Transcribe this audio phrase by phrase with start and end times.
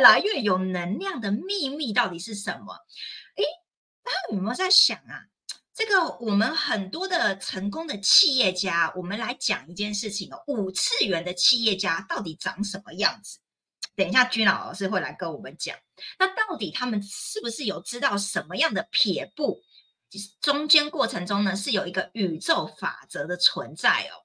[0.00, 2.74] 来越有能量的秘密到底是什么？
[3.36, 3.44] 诶，
[4.02, 5.26] 大家有没有在想啊？
[5.72, 13.38] 这个我们很多的成功的企业家，我们来讲一件事情哦，五次元的企业家到底长什么样子？
[13.96, 15.76] 等一下，君老师会来跟我们讲。
[16.18, 19.62] 那到底他们是不是有知道什么样的撇步？
[20.40, 24.20] 中间过程中呢，是有一个宇宙法则的存在哦。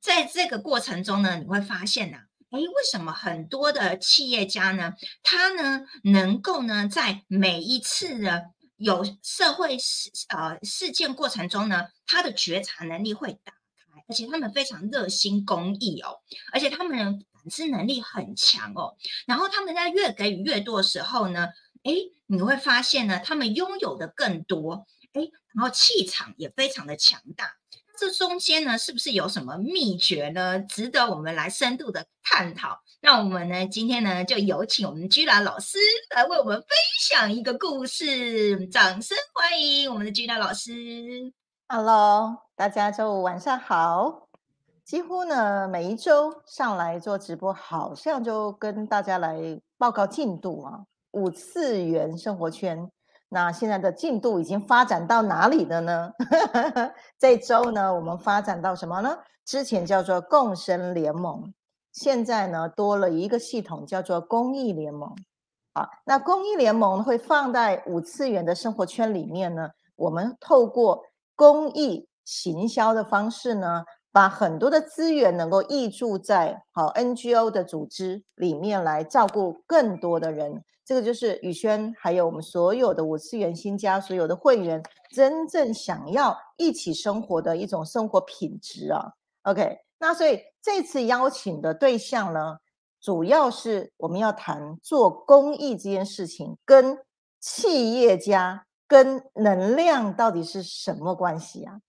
[0.00, 2.18] 在这个过程中呢，你会发现呢，
[2.54, 4.94] 诶，为什么很多的企业家呢，
[5.24, 8.44] 他呢能够呢，在每一次的
[8.76, 16.20] 有社会事呃事件过程中呢，他的觉察能力会打开，而且他们非常热心公益哦，
[16.52, 18.96] 而且他们的感知能力很强哦。
[19.26, 21.48] 然后他们在越给予越多的时候呢，
[21.82, 21.92] 哎，
[22.26, 25.22] 你会发现呢，他们拥有的更多，哎，
[25.54, 27.56] 然后气场也非常的强大。
[27.96, 30.58] 这中间呢，是不是有什么秘诀呢？
[30.60, 32.80] 值得我们来深度的探讨。
[33.00, 35.78] 那我们呢，今天呢，就有请我们居兰老师
[36.14, 36.68] 来为我们分
[37.00, 38.66] 享一个故事。
[38.66, 40.72] 掌声欢迎我们的居兰老师。
[41.68, 44.28] Hello，大家周五晚上好。
[44.84, 49.38] 几乎呢，每一周上来做直播，好像就跟大家来
[49.78, 50.80] 报告进度啊。
[51.12, 52.90] 五次元生活圈。
[53.34, 56.12] 那现在的进度已经发展到哪里了呢？
[57.18, 59.18] 这周呢，我们发展到什么呢？
[59.44, 61.52] 之前叫做共生联盟，
[61.90, 65.12] 现在呢多了一个系统叫做公益联盟。
[65.72, 69.68] 啊，那公益联盟会放在五次元的生活圈里面呢。
[69.96, 71.02] 我们透过
[71.34, 80.62] 公益行销的方式呢，把很多的资源能够挹注在好 NGO 的组织里面来照顾更多的人。
[80.84, 89.12] 这个就是宇轩，还有我们所有的五次元新家所有的会员，真正想要一起生活的一种生活品质啊。
[89.44, 92.58] OK，那所以这次邀请的对象呢，
[93.00, 96.98] 主要是我们要谈做公益这件事情，跟
[97.40, 101.80] 企业家跟能量到底是什么关系啊？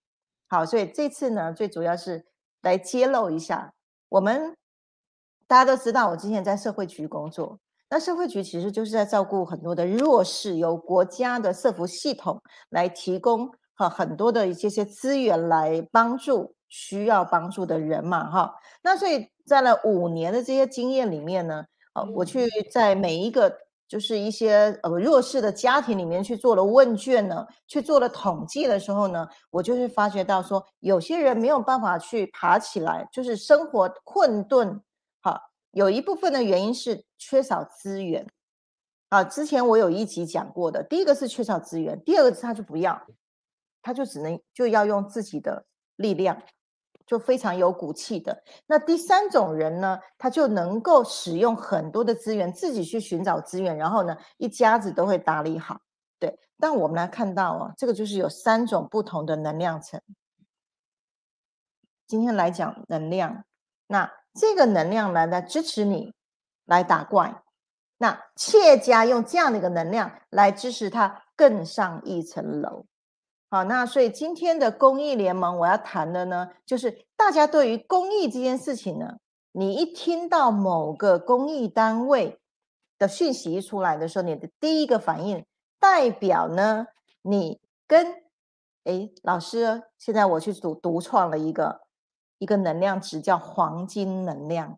[0.48, 2.25] 好，所以这次呢，最主要是
[2.62, 3.74] 来揭露一下，
[4.08, 4.56] 我们
[5.48, 7.59] 大家都知道，我之前在社会局工作。
[7.90, 18.56] 那社会局其实就是在照顾很多的弱势，由国家的社福系统来提供哈很多的一些些资源来帮助需要帮助的人嘛哈。
[18.84, 21.63] 那所以在了五年的这些经验里面呢，
[21.94, 23.56] 啊，我去在每一个
[23.88, 34.81] 就是一些呃弱势的家庭里面去做了问卷呢，去做了统计的时候呢，我就是发觉到说，有些人没有办法去爬起来，就是生活困顿。
[35.22, 35.40] 哈
[35.72, 38.28] 有一部分的原因是缺少资源
[39.09, 43.06] 啊，之前我有一集讲过的，第一个是缺少资源，第二个是他就不要，
[43.81, 45.66] 他就只能就要用自己的
[45.96, 46.42] 力量，
[47.06, 48.44] 就非常有骨气的。
[48.68, 55.81] 那第三种人呢，他就能够使用很多的资源，自己去寻找资源，然后呢，一家子都会打理好。
[56.20, 60.02] 对，但我们来看到哦，这个就是有三种不同的能量层。
[62.08, 63.46] 今天来讲能量，
[63.88, 64.12] 那。
[64.38, 66.14] 这个能量来来支持你
[66.66, 67.42] 来打怪，
[67.98, 72.86] 那企业家用这样的一个能量来支持他更上一层楼。
[73.50, 79.18] 好，那所以今天的公益联盟我要谈的呢，就是大家对于公益这件事情呢，
[79.52, 82.40] 你一听到某个公益单位
[82.98, 85.46] 的讯息出来的时候，你的第一个反应
[85.80, 86.88] 代表呢，
[87.22, 88.24] 你跟
[88.84, 91.86] 哎老师，现在我去独独创了一个。
[92.38, 94.78] 一个能量值叫黄金能量，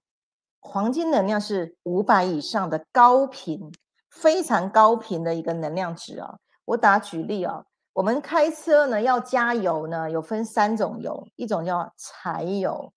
[0.67, 3.71] 黄金能量是五百以上的高频，
[4.11, 6.35] 非常高频的一个能量值啊。
[6.65, 7.63] 我打举例啊，
[7.93, 12.91] 我们开车呢要加油呢，有分三种油，一种叫柴油，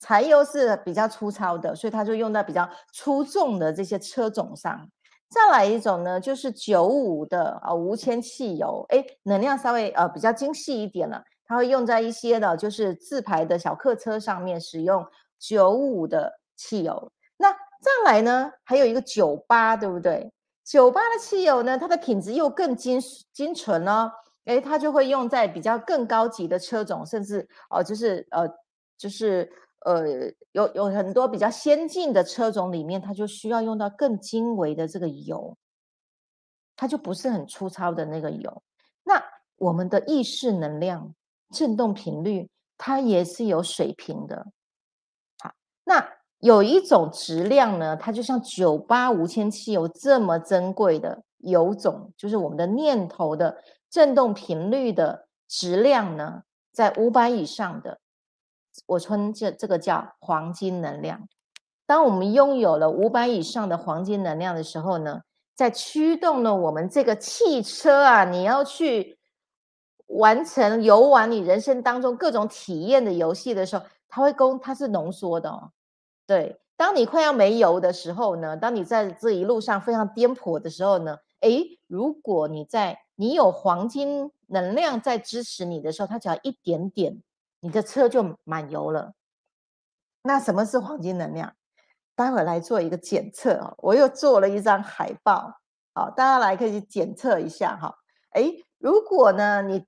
[0.00, 4.88] 柴油是比较粗糙的，所以它就用在比较粗重的这些车种上。
[5.30, 11.22] 再来一种呢，就是九五的啊无铅汽油，哎，能量稍微呃比较精细一点了。
[11.46, 15.06] 它会用在一些的，就是自排的小客车上面使用
[15.38, 17.12] 九五的汽油。
[17.36, 20.32] 那再来呢，还有一个九八，对不对？
[20.64, 23.00] 九八的汽油呢，它的品质又更精
[23.32, 24.12] 精纯哦。
[24.44, 28.48] 诶，它就会用在比较更高级的车种，甚至哦，就是呃，
[28.96, 29.50] 就是
[29.84, 30.04] 呃，
[30.52, 35.56] 有有很多比较先进的车种里面，它就需要用到更精微的这个油，
[36.76, 38.62] 它就不是很粗糙的那个油。
[39.04, 39.22] 那
[39.56, 41.14] 我们的意识能量。
[41.52, 42.48] 振动频率
[42.78, 44.46] 它也是有水平的，
[45.38, 45.52] 好，
[45.84, 46.00] 那
[46.42, 53.56] 有一种质量呢，它就像九八无铅汽油这么珍贵的油种，就是我们的念头的
[53.88, 56.42] 振动频率的质量呢，
[56.72, 58.00] 在五百以上的，
[58.86, 61.28] 我称这这个叫黄金能量。
[61.86, 65.20] 当我们拥有了五百以上的黄金能量的时候呢，
[65.54, 69.16] 在驱动了我们这个汽车啊，你要去
[70.08, 75.70] 完成游玩你人生当中各种体验的游戏的时候，它会供它是浓缩的哦。
[76.32, 87.22] 对，当你快要没油的时候呢，当你在这一路上非常颠簸的时候呢，诶，如果你在你有黄金能量在支持你的时候，它只要一点点，
[87.60, 89.12] 你的车就满油了。
[90.22, 91.54] 那什么是黄金能量？
[92.14, 93.74] 待会来做一个检测啊！
[93.76, 95.60] 我又做了一张海报，
[95.92, 97.94] 好，大家来可以检测一下哈。
[98.30, 99.84] 哎，如果呢你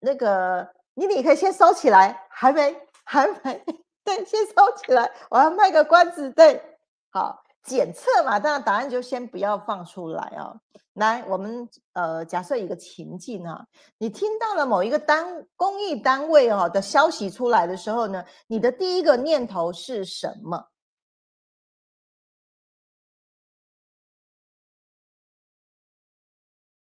[0.00, 3.64] 那个你你可以先收起来，还没还没，
[4.08, 6.78] 对，先收起来，我要卖个关子，对，
[7.10, 7.44] 好。
[7.64, 10.58] 检测嘛，当然答案就先不要放出来啊。
[10.94, 13.66] 来，我们呃假设一个情境啊，
[13.98, 20.70] 你听到了某一个单公益单位哈的消息出来的时候呢，你的第一个念头是什么？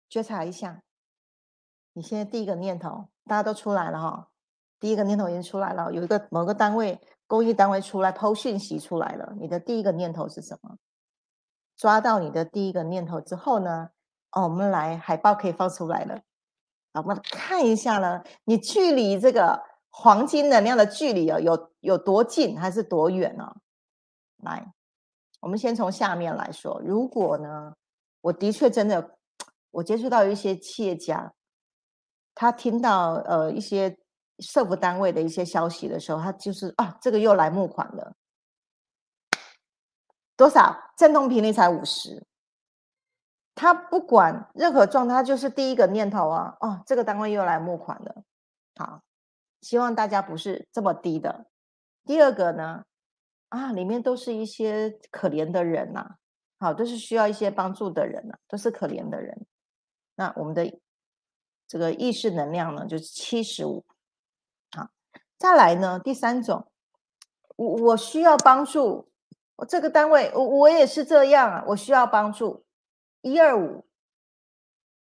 [0.09, 0.81] 觉察一下，
[1.93, 4.31] 你现在第一个念头，大家都出来了哈，
[4.83, 6.99] 第一个念头已经出来了，有一个某个单位。
[7.25, 10.75] 公益单位出来抛讯息出来了，你的第一个念头是什么？
[11.77, 13.91] 抓到你的第一个念头之后呢？
[14.31, 16.19] 哦，我们来海报可以放出来了。
[16.93, 23.55] 好，我们看一下呢，你距离这个黄金能量的距离啊，有有多近还是多远呢？
[24.43, 24.73] 来，
[25.39, 26.81] 我们先从下面来说。
[26.83, 27.73] 如果呢，
[28.19, 29.15] 我的确真的，
[29.71, 31.33] 我接触到一些企业家，
[32.35, 33.97] 他听到呃一些。
[34.39, 38.15] 社福单位的一些消息的时候，他就是啊，这个又来募款了，
[40.35, 42.25] 多少振动频率才五十，
[43.53, 48.23] 他不管任何状态，他就是第一个念头啊，哦，这个单位又来募款了，
[48.75, 49.03] 好，
[49.61, 51.45] 希望大家不是这么低的。
[52.05, 52.83] 第二个呢，
[53.49, 56.15] 啊，里面都是一些可怜的人呐，
[56.59, 59.45] 好，都是需要一些帮助的人呐，都是可怜的人。
[60.15, 60.79] 那我们的
[61.67, 63.85] 这个意识能量呢，就是七十五。
[65.43, 65.99] 再来呢？
[65.99, 66.71] 第三种，
[67.57, 69.11] 我我需要帮助，
[69.57, 72.63] 我这个单位，我我也是这样啊，我需要帮助，
[73.19, 73.85] 一二五，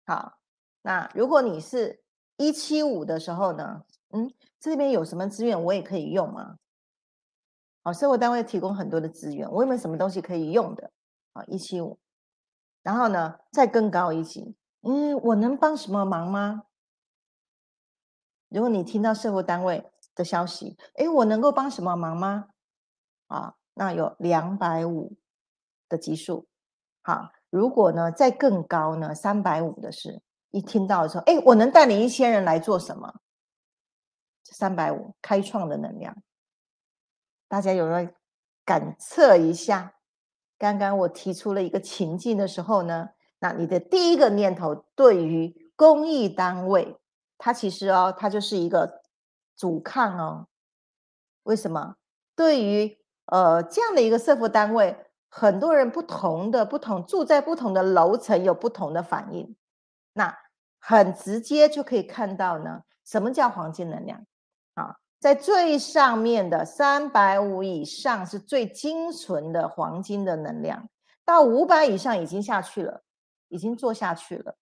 [0.07, 0.39] 好，
[0.83, 2.05] 那如果你是
[2.37, 3.83] 一七五的时候呢？
[4.11, 6.59] 嗯，这边有什么资源我也可以用吗？
[7.83, 10.93] 好，社会单位提供很多的资源，我有没有什么东西可以用的？
[11.33, 11.99] 啊，一七五，
[12.85, 16.63] 然后呢，再更高一级，嗯，我能帮什么忙吗？
[18.49, 19.91] 如果你听到社会单位。
[20.19, 22.49] 的消息，哎，我能够帮什么忙吗？
[23.29, 25.17] 啊，那有两百五
[25.89, 26.49] 的级数，
[27.03, 30.21] 好，如果呢再更高呢，三百五的是，
[30.51, 33.21] 一听到的时候，哎，我能带领一千人来做什么？
[34.43, 36.17] 三百五开创的能量，
[37.47, 38.11] 大家有没有
[38.65, 39.95] 感测一下？
[40.59, 46.99] 刚刚我提出了一个情境的时候呢，那你的第一个念头对于公益单位，
[47.37, 49.01] 它其实哦，它就是一个。
[49.59, 50.47] 阻抗哦，
[51.43, 51.97] 为什么？
[52.37, 52.97] 对于
[53.27, 54.97] 呃这样的一个社福单位，
[55.29, 59.57] 很多人不同的不同住在不同的楼层有不同的反应，
[60.13, 60.39] 那
[60.79, 64.25] 很直接就可以看到呢，什么叫黄金能量
[64.75, 64.95] 啊？
[65.19, 70.89] 在最上面的三百五以上是最精纯的黄金的能量，
[71.25, 73.03] 到五百以上已经下去了，
[73.49, 74.55] 已经做下去了。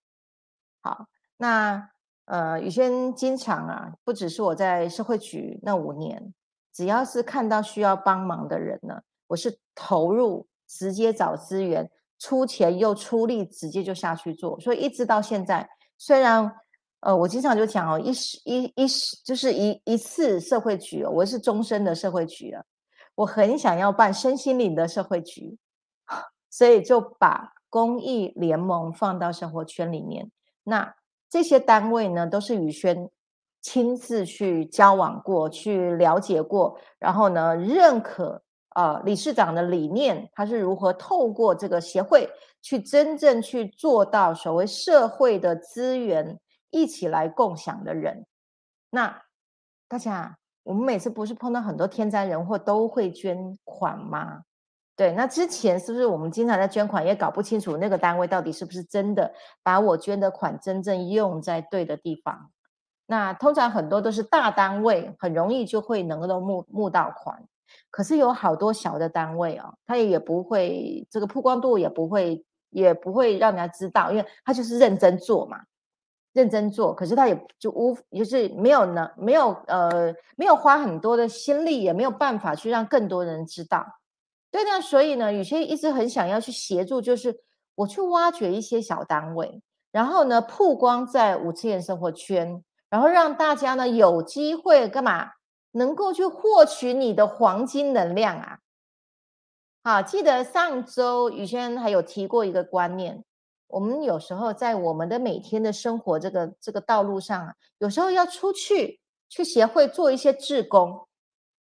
[0.81, 1.91] 好，那。
[2.27, 6.35] 呃，宇轩经常啊，不只是我在社会局那五年，
[6.73, 14.59] 只要是看到需要帮忙的人呢，我是投入，直接找资源，出钱又出力，直接就下去做。
[14.59, 15.69] 所以一直到现在，
[15.99, 16.53] 虽然
[16.99, 18.11] 呃，我经常就讲哦，一
[18.45, 18.89] 一一
[19.25, 22.65] 就是一一次社会局，我是终身的社会局啊，
[23.15, 25.57] 我很想要办身心灵的社会局，
[26.51, 30.33] 所以就把公益联盟放到生活圈里面。
[30.65, 30.93] 那。
[31.37, 33.11] 这些单位呢，都是宇轩
[33.61, 42.27] 亲自去交往过去了解过，然后呢，认可啊理事长的理念，他是如何透过这个协会
[42.63, 46.41] 去真正去做到所谓社会的资源
[46.71, 48.25] 一起来共享的人。
[48.89, 49.23] 那
[49.89, 54.41] 大家，我们每次不是碰到很多天灾人祸都会捐款吗？
[54.97, 59.31] 对，那之前是不是我们经常在捐款，也搞不清楚那个单位到底是不是真的
[59.63, 62.51] 把我捐的款真正用在对的地方？
[63.05, 67.45] 那通常很多都是大单位，很容易就会能够募募到款。
[67.91, 75.61] 可是有好多小的单位哦，他也不会这个曝光度也不会也不会让人家知道，因为他就是认真做嘛，
[76.33, 76.95] 认真做。
[76.95, 83.87] 可是他也就无就是没有能没有呃没有花很多的心力，也没有办法去让更多人知道。
[84.51, 87.41] 对那，所以呢，有些一直很想要去协助，就是
[87.75, 89.61] 我去挖掘一些小单位，
[89.93, 95.33] 然后呢，曝光在五次元生活圈，然后让大家呢有机会干嘛，
[95.73, 98.59] 能够去获取你的黄金能量啊。
[99.85, 103.23] 好，记得上周宇轩还有提过一个观念，
[103.69, 111.06] 我们有时候在我们的每天的生活这个这个道路上啊，有时候要出去去协会做一些志工，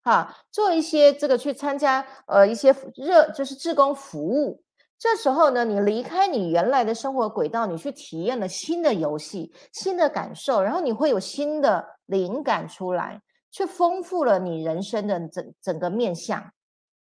[0.02, 4.62] 哈，做一些这个去参加呃一些热就是志工服务。
[4.99, 16.52] 这时候呢，你离开你原来的生活轨道，你去体验了新的游戏、新的感受，然后你会有新的灵感出来，去丰富了你人生的整整个面相。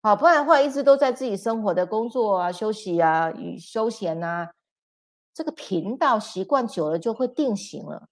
[0.02, 4.50] 好，不然的话，一直都在自己生活的工作啊、休息啊、与休闲啊，
[5.34, 8.08] 这个频道习惯久了就会定型了。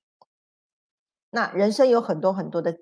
[1.30, 2.78] 那人生有很多很多的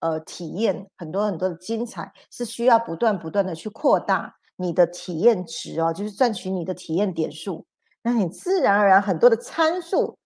[0.00, 7.64] 呃体验，很多很多的精彩，是需要不断不断的去扩大你的体验值哦，就是赚取你的体验点数。
[8.02, 10.16] 那你自然而然很多的参数。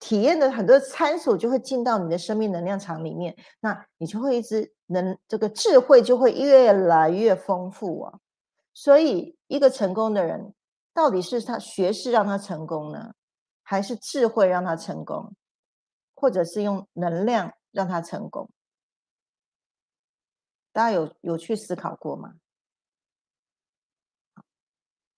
[0.00, 8.12] 体验的很多参数就会进到你的生命能量场里面，那你就会一直能这个智慧就会越来越丰富啊。
[8.74, 10.52] 所以，一个成功的人，
[10.92, 13.14] 到底是他学识让他成功呢，
[13.62, 15.32] 还是智慧让他成功，
[16.14, 18.50] 或者是用能量让他成功？
[20.74, 22.34] 大家有有去思考过吗？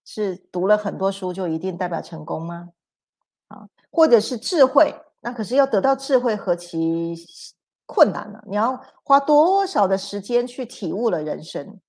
[0.05, 2.69] 是读了很多书就一定代表成功吗？
[3.49, 3.67] 啊？
[3.91, 7.15] 或者是智慧，那可是要得到智慧何其
[7.87, 8.39] 困难呢？
[8.45, 11.81] 你要花多少的时间去体悟了人生？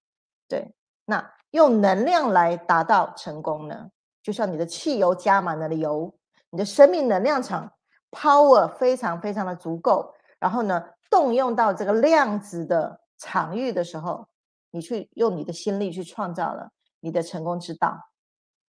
[0.48, 3.90] 对，那用能量来达到成功呢？
[4.22, 6.12] 就像你的汽油加满了油，
[6.50, 7.70] 你的生命能量场
[8.10, 14.28] power 非常非常的足够，然后呢，动用到这个量子的场域的时候，
[14.70, 16.70] 你去用你的心力去创造了
[17.00, 18.10] 你的成功之道。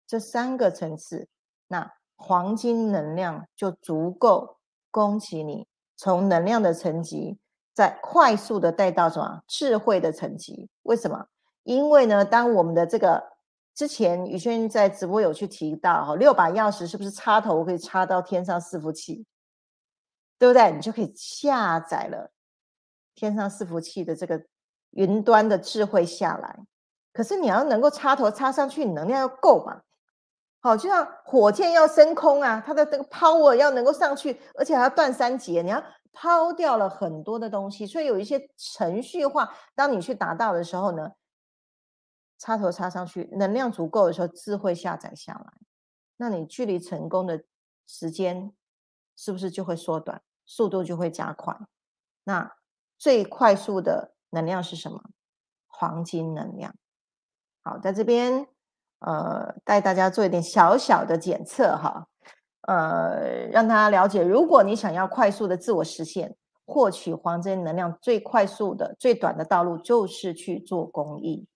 [0.06, 1.28] 这三个层次，
[1.68, 1.92] 那。
[2.20, 4.56] 黄金能量就足够
[4.90, 7.38] 供给你从能量的层级，
[7.72, 10.68] 再快速的带到什么智慧的层级？
[10.82, 11.28] 为什么？
[11.62, 13.22] 因为呢，当我们的这个
[13.72, 19.24] 之前宇轩在直播有去提到哈，六把钥匙是不是插头可以插到天上伺服器？
[20.36, 20.72] 对不对？
[20.72, 22.32] 你就可以下载了
[23.18, 24.40] 天上伺服器的这个
[24.90, 26.64] 云端的智慧下来。
[27.12, 29.82] 可是你要能够插头插上去，你能量要够嘛？
[30.60, 35.82] 好，就像火箭要升空啊，它的这个 power 要能够上去，而且还要断三节，你要
[36.12, 41.12] 抛掉了很多的东西，所以有一些程序化，当你去达到的时候呢，
[42.38, 45.52] 插头插上去，能量足够的时候，智慧下载下来，
[46.18, 47.42] 那你距离成功的
[47.86, 48.52] 时间
[49.16, 51.56] 是不是就会缩短，速度就会加快？
[52.24, 52.57] 那
[52.98, 55.00] 最快速的能量是什么？
[55.66, 56.74] 黄金能量。
[57.62, 58.46] 好，在这边。
[59.00, 62.08] 呃，带大家做一点小小的检测哈，
[62.62, 66.34] 呃，让大家了解，如果你想要快速的自我实现，
[66.66, 71.46] 获取黄金能量最快速的、最短的道路就是去做公益。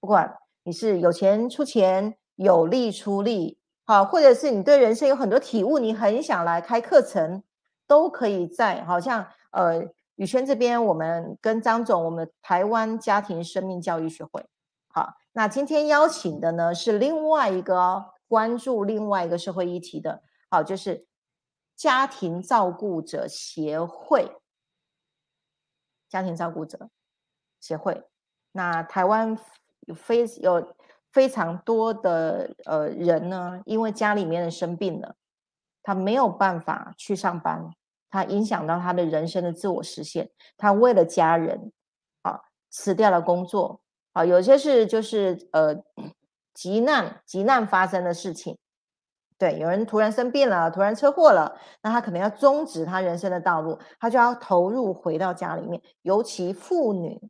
[0.00, 7.42] 不管你是有钱出钱，有力出力，好，或者是你对人生有很多体悟，你很想来开课程，
[7.86, 9.82] 都可以在好像呃
[10.16, 14.46] 宇轩这边，我们跟张总，我们台湾家庭生命教育学会，
[14.88, 15.14] 好。
[15.32, 21.06] 那今天邀请的呢是另外一个关注另外一个社会议题的，好，就是
[21.74, 24.32] 家庭照顾者协会。
[26.08, 26.88] 家庭照顾者
[27.60, 28.04] 协会，
[28.52, 29.36] 那台湾
[29.80, 30.74] 有非有
[31.12, 35.16] 非常多的呃人呢，因为家里面人生病了，
[35.82, 37.70] 他没有办法去上班，
[38.16, 41.70] 他影响到他的人生的自我实现，他为了家人，
[42.22, 43.80] 啊，辞掉了工作。
[44.12, 45.76] 啊，有些是就是呃，
[46.54, 48.56] 急难急难发生的事情，
[49.36, 57.20] 对，有人突然生病了，突然车祸了，那他可能要终止他人生的道路，他就要投入回到家里面，尤其妇女，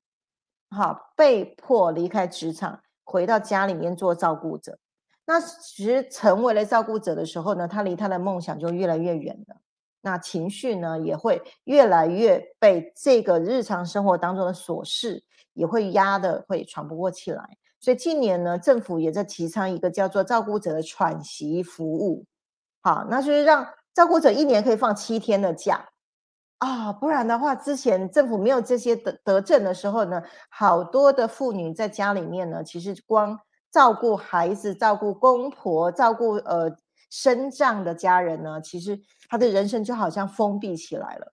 [0.71, 4.78] 哈，被迫离开职场，回到家里面做照顾者。
[5.25, 9.57] 那其实成为了照顾者的时候呢，他离他的梦想就越来越远了，
[10.07, 15.25] 那情绪呢也会越来越被这个日常生活当中的琐事。
[15.57, 17.43] 也会压的会喘不过气来，
[17.81, 22.27] 所以近年呢，政府也在提倡一个叫做照顾者的喘息服务，
[22.83, 25.89] 好，那就是让照顾者一年可以放七天的假
[26.59, 33.41] 啊，不然的话，之前政府没有这些德德政的时候呢，好多的妇女在家里面呢，其实光
[33.73, 36.71] 照顾孩子、照顾公婆、照顾呃
[37.11, 41.33] 身障的家人呢，其实他的人生就好像封闭起来了，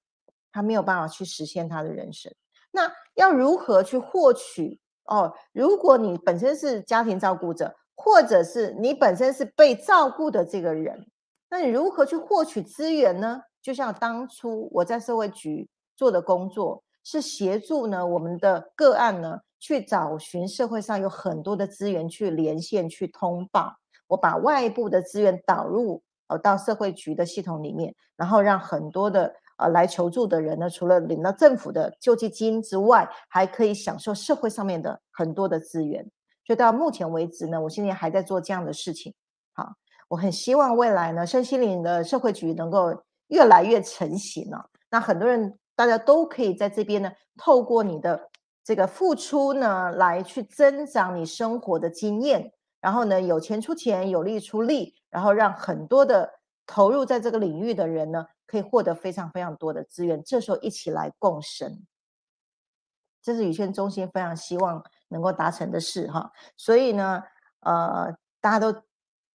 [0.51, 2.33] 他没有办法去实现他的人生。
[2.71, 11.07] 那要如何去获取哦，如果你本身是家庭照顾者，或者是你本身是被照顾的这个人，
[11.49, 13.41] 那你如何去获取资源呢？
[13.61, 23.77] 就像当初我在社会局做的工作，是协助呢我们的个案呢去找寻社会上有很多的资源去连线去通报，
[24.13, 29.33] 我把外部的资源导入呃到社会局的系统里面，然后让很多的。
[29.55, 36.03] 呃，来求助的人呢，除了领到政府的救济金之外，还可以享受社会上面的很多的资源。
[36.43, 39.13] 就到目前为止呢，我现在还在做这样的事情。
[39.53, 39.71] 好，
[40.07, 44.65] 我很希望未来呢，身心灵的社会局能够越来越成型了。
[44.89, 48.19] 那很多人大家都可以在这边呢，透过你的
[48.63, 52.51] 这个付出呢，来去增长你生活的经验，
[52.83, 56.33] 然后呢，有钱出钱，有力出力，然后让很多的
[56.67, 58.27] 投入在这个领域的人呢。
[58.45, 61.87] 可以获得非常非常多的资源，这时候一起来共生，
[63.19, 66.31] 这是宇轩中心非常希望能够达成的事哈。
[66.55, 67.23] 所以呢，
[67.61, 68.83] 呃，大家都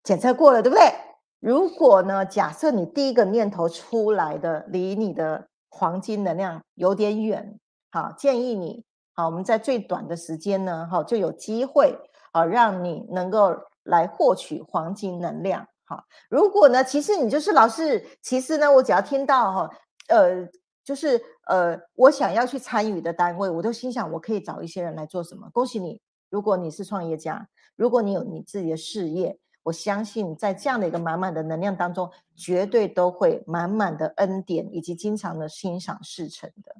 [0.04, 0.92] 检测过了，对不对？
[1.40, 7.58] 如果呢，假设你第一个念头出来的离你的黄金能量有点远，
[7.90, 11.98] 好，建议你，好，我们在最短的时间呢，哈，就有机会，
[12.38, 15.66] 啊，让你能够来获取黄金能量。
[15.84, 19.70] 好，如果呢，其实你就是老师，其实呢，我只要听到哈，
[20.08, 20.46] 呃，
[20.84, 25.48] 就是呃，我想要去参与的单位，我都心想我可以找一些人来做什么。
[25.50, 36.76] 恭喜你，如果你是创业家，如果你有你自己的事业，我相信在这样的一个满满的能量当中，绝对都会满满的恩典以及经常的欣赏事成的。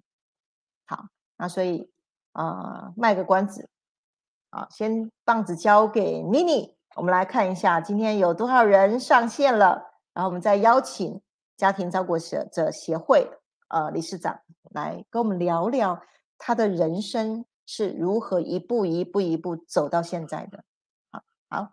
[0.87, 1.91] 好，那所以
[2.33, 3.69] 啊，卖个关子，
[4.51, 6.75] 好，先棒子交给妮妮。
[6.97, 9.83] 我们来看一下今天有多少人上线了，
[10.15, 11.21] 然后我们再邀请
[11.57, 13.31] 家庭照顾者协会
[13.69, 14.41] 呃理事长
[14.71, 16.01] 来跟我们聊聊
[16.39, 20.65] 他的人生是如何一步一步一步走到现在的。
[21.13, 21.73] 好，好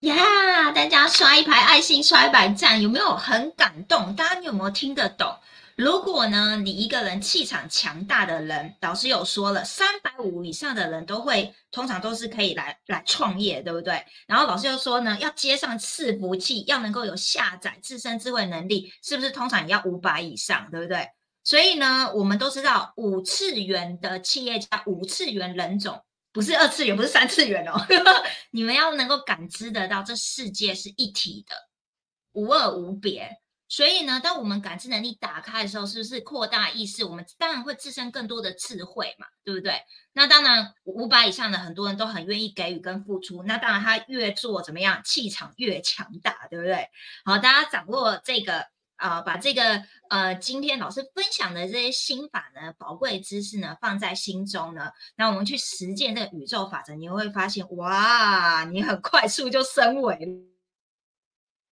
[0.00, 4.14] 呀，大家刷一排爱心，刷一排赞，有没有很感动？
[4.14, 5.28] 大家有没有听得懂？
[5.80, 14.04] 如果呢，你一个人气场强大的人，老师有说了，三百五以上的人都会，通常都是可以来来创业，对不对？
[14.26, 21.08] 然后老师又说呢，要接上伺服器，要能够有下载自身智慧能力，是不是通常也要五百以上，对不对？
[21.44, 25.98] 所以呢，我们都知道五次元的企业家，五次元人种，
[26.30, 27.86] 不是二次元，不是三次元哦。
[28.52, 31.54] 你们要能够感知得到，这世界是一体的，
[32.32, 33.39] 无二无别。
[33.70, 37.04] 所以呢，当我们感知能力打开的时候，是不是扩大意识？
[37.04, 39.80] 我们当然会滋生更多的智慧嘛，对不对？
[40.12, 43.44] 那当然，五百以上的很多人都很愿意给予跟付出。
[43.44, 46.88] 那当然，他越做怎么样，气场越强大，对不对？
[47.24, 60.49] 好，大家掌握这个啊，把这个呃，今天老师分享的这些心法呢，宝贵知识呢，放在心中呢，那我们去实践这个宇宙法则，你会发现，哇，你很快速就升维了。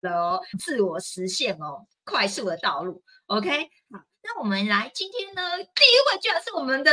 [0.09, 6.91] 的自我实现哦，快速的道路，OK，好，那我们来今天呢，第一位居然是我们的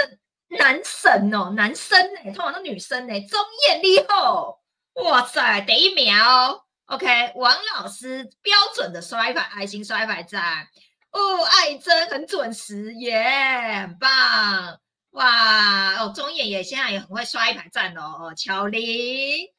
[0.59, 4.59] 男神哦，男生哎，通常都女生哎，钟艳丽后，
[5.05, 10.67] 哇塞，第一秒，OK，王老师标准的刷一排爱心，刷一排赞，
[11.13, 14.79] 哦，爱真很准时耶，很棒，
[15.11, 19.54] 哇，哦，钟艳也现在也很会刷一排赞哦，哦，乔玲。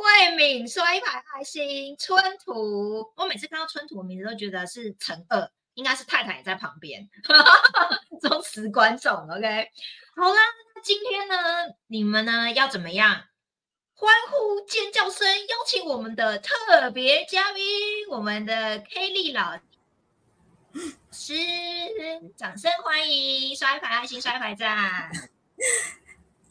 [0.00, 3.12] 慧敏刷一排爱心，春图。
[3.16, 7.06] 我每次看到春图的名字都觉得是陈二，应该是太太也在旁边，
[8.22, 9.12] 忠实观众。
[9.28, 9.70] OK，
[10.16, 10.40] 好啦，
[10.82, 11.36] 今天呢，
[11.86, 13.24] 你们呢要怎么样？
[13.92, 17.62] 欢呼尖叫声，邀请我们的特别嘉宾，
[18.08, 19.58] 我们的 K 丽老
[21.12, 21.34] 师，
[22.38, 23.54] 掌声欢迎！
[23.54, 25.10] 刷一排爱心，刷一排赞。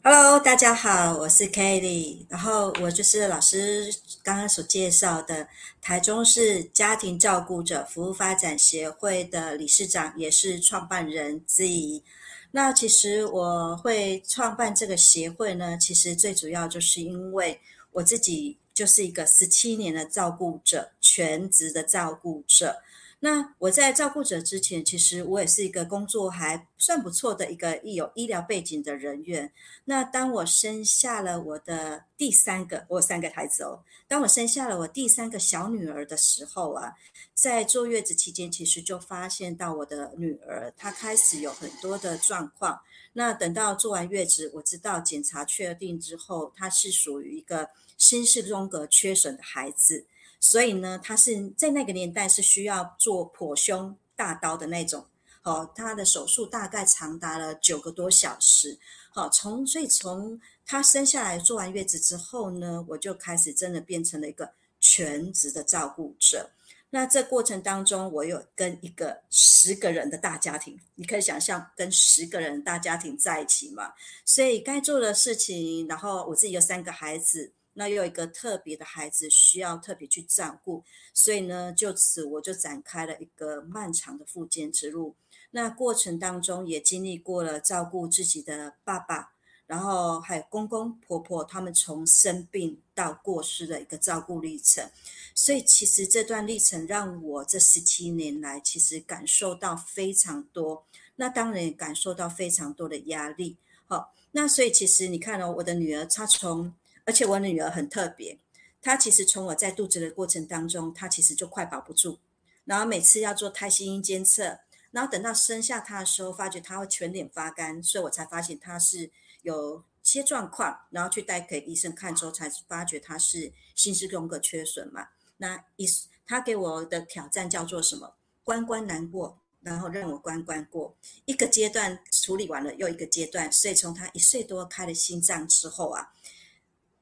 [0.02, 5.46] Hello，大家好，我是 Kelly，然后我就是老师刚刚所介绍的
[5.82, 12.02] 台中市家庭照顾者服务发展协会的理事长，也是创办人之一。
[12.50, 17.60] 那其实我会创办这个协会呢，其实最主要就是因为
[17.92, 22.74] 我自己就是一个十七年的照顾者，全职的照顾者。
[23.22, 29.52] 那我在照顾者之前，其实我也是一个工作还算不错的一个有医疗背景的人员。
[29.84, 33.84] 那当我生下了我的第三个，我有三个孩子哦。
[34.08, 36.94] 当我生下了我第三个小女儿的时候啊，
[37.34, 42.80] 在坐月子期间，其实就发现到我的女儿她开始有很多的状况。
[43.12, 50.06] 那等到做完月子，我知道检查确定之后，她是属于一个心室中隔缺损的孩子。
[50.40, 55.06] 所以呢，他是在那个年代是需要做剖胸大刀的那种，
[55.42, 58.78] 好，他的手术大概长达了九个多小时，
[59.12, 66.50] 好，从所以从她生下来做完月子之后呢，我就开始真的变成了一个全职的照顾者。
[66.92, 73.92] 那这过程当中，我有跟一个十个人的大家庭，你可以想象跟十个人大家庭在一起嘛。
[74.24, 85.16] 所以该做的事情，然后我自己有三个孩子，那又有一个特别的孩子需要特别去照顾，所以呢，就此我就展开了一个漫长的复健之路。
[85.52, 89.32] 那过程当中也经历过了照顾自己的爸爸。
[89.66, 94.90] 然后还有公公婆婆，他们从生病到过世的一个照顾历程，
[95.32, 100.84] 所以其实这段历程让我这十七年来，其实感受到非常多。
[101.14, 103.56] 那当然也感受到非常多的压力。
[103.86, 106.74] 好，那所以其实你看哦，我的女儿她从，
[107.10, 108.38] 而且我女儿很特别，
[108.80, 112.20] 她其实从我在肚子的过程当中，她其实就快保不住，
[112.66, 114.60] 然后每次要做胎心音监测，
[114.92, 119.10] 然后等到生下她的时候，发觉她会全脸发干，所以我才发现她是。
[119.42, 125.08] 有些状况，然后去带给医生看之后，才发觉她是心室功能缺损嘛。
[125.38, 125.86] 那医
[126.26, 128.12] 他给我的挑战叫做什么？
[128.44, 130.94] 关关难过，然后让我关关过。
[131.24, 133.50] 一个阶段处理完了，又一个阶段。
[133.50, 136.12] 所以从他一岁多开了心脏之后啊，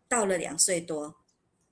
[0.09, 1.15] 到了两岁多，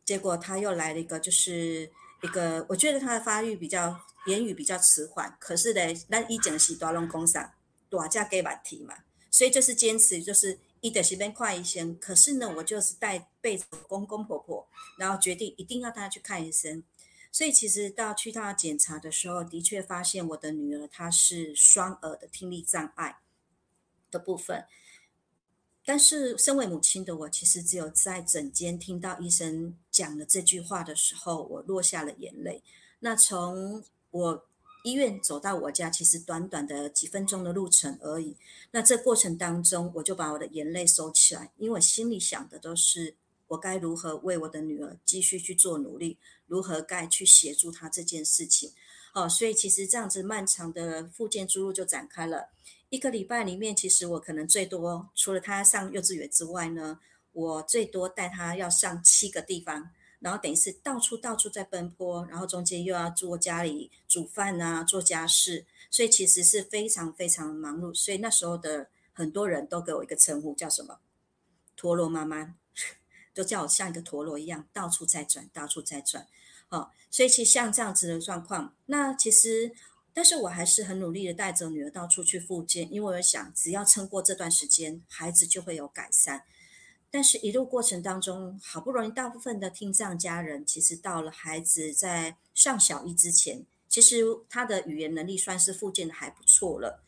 [0.04, 1.90] 结果他又来了一个，就是
[2.22, 5.36] 一个我觉得他的发育比较言语比较迟缓。
[5.40, 7.52] 可是呢，那一整是多隆工上
[7.88, 8.94] 多加给问题嘛。
[9.30, 11.84] 所以就是坚持，就是一的时间快一些。
[12.00, 16.82] 可是呢，我就是带背着公公婆婆，然后决定一定要带她去看医生。
[17.32, 23.18] 所以其实到去他检查的时候，的确发现我的女儿她是双耳的听力障碍
[24.10, 24.64] 的部分。
[25.86, 32.62] 但是身为母亲的我，其实只有在诊间听到医生讲了这句话的时候，我落下了眼泪。
[32.98, 34.44] 那从我。
[34.84, 38.36] 医院走到我家，其实短短的几分钟的路程而已。
[38.70, 43.16] 那这过程当中，我就把我的眼泪收起来，因为我心里想的都是
[43.48, 48.72] 我该如何为我的女儿继续去做努力，如何该去协助她这件事情。
[49.12, 52.50] 哦，所以其实这样子漫长的复健之路就展开了。
[52.90, 57.00] 一个礼拜里面，其实我可能最多除了他上幼稚园之外呢，
[57.32, 59.90] 我最多带他要上七个地方。
[60.18, 67.94] 然后等于是到处到处在奔波，然后中间又要做家里煮饭啊，做家事，所以其实是非常非常忙碌。
[67.94, 71.00] 所以那时候的很多人都给我一个称呼，叫什么
[71.76, 72.54] “陀螺妈妈”，
[73.34, 76.26] 都叫我像一个陀螺一样到处在转，到处在转。
[76.68, 79.72] 好，所以其实像这样子的状况，那其实，
[80.16, 86.42] 但是我还是很努力的带着女儿到处去复健，因为我想，只要撑过这段时间，孩子就会有改善。
[87.10, 97.04] 但是，一路过程当中，好不容易，大部分的听障家人，其实到了孩子在上小一之前，其实他的语言能力算是复健的还不错了。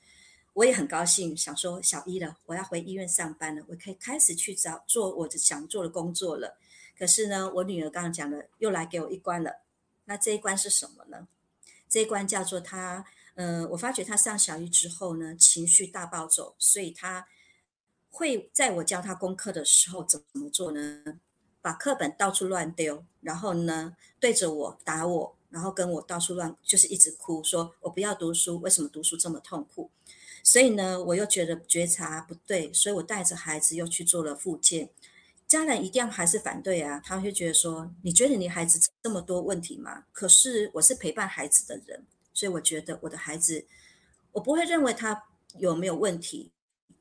[0.52, 6.58] 我也很高兴，想说小一了，我要回医院上班了，我可以开始去找做我的想做的工作了。
[6.98, 9.62] 可是呢，我女儿刚刚讲了，又来给我一关了。
[10.04, 11.26] 那这一关是什么呢？
[11.88, 17.26] 这一关叫做他，嗯，我发觉他上小一之后呢，情绪大暴走，所以他。
[18.10, 21.20] 会在我教他功课的时候怎么做呢？
[21.60, 29.90] 把课本到处乱丢，然后呢对着我打我，然后跟我到处乱，就是一直哭，说我不要读书，为什么读书这么痛苦？
[30.42, 34.88] 所以呢，我又觉得觉察不对，所以我带着孩子又去做了复健。
[35.48, 40.04] 家人一定还是反对啊，他会觉得说，你觉得你孩子这么多问题吗？
[40.12, 43.66] 可是我是陪伴孩子的人，所以我觉得我的孩子，
[44.32, 45.24] 我不会认为他
[45.56, 46.52] 有没有问题。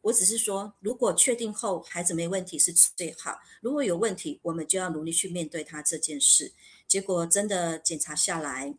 [0.03, 3.37] 我只是说，如果确定后孩子没问题是最好。
[3.59, 6.53] 如果有问题，我们就要努力去面对他这件事。
[6.87, 8.73] 结果真的检查下来，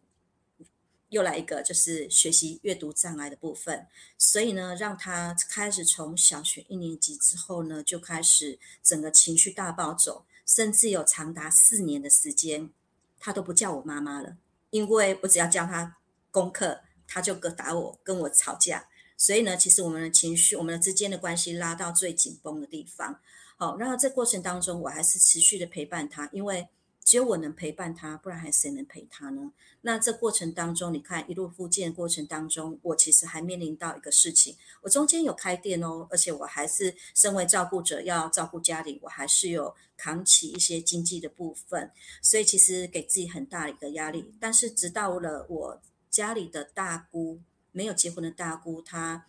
[1.10, 3.86] 又来一个就是学习阅读障碍的部分。
[4.16, 12.70] 所以呢，让他开始从小学一年级之后呢，就开始整个情绪大暴走，甚至有长达四年的时间，
[13.18, 14.36] 他都不叫我妈妈了，
[14.70, 15.96] 因为我只要叫他
[16.30, 18.88] 功课，他就跟打我，跟我吵架。
[19.16, 23.20] 所以呢，其实我们的情绪，我们的之间的关系拉到最紧绷的地方。
[23.56, 26.68] 好，然后这过程当中，我还是持续的陪伴他，因为
[27.08, 29.50] 只有我能陪伴他，不然还谁能陪他呢？
[29.80, 41.90] 那这过程当中，你看一路复健过程当中，我其实还面临到一个事情，我中间有开店哦，而且我还是身为照顾者要照顾家里，我还是有扛起一些经济的部分，
[42.20, 44.34] 所以其实给自己很大的一个压力。
[44.38, 47.40] 但是直到了我家里的大姑。
[47.70, 49.26] 没有结婚的大姑，她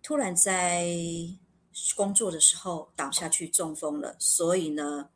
[0.00, 0.86] 突然在
[1.94, 5.10] 工作的时候倒下去中风了，所以呢，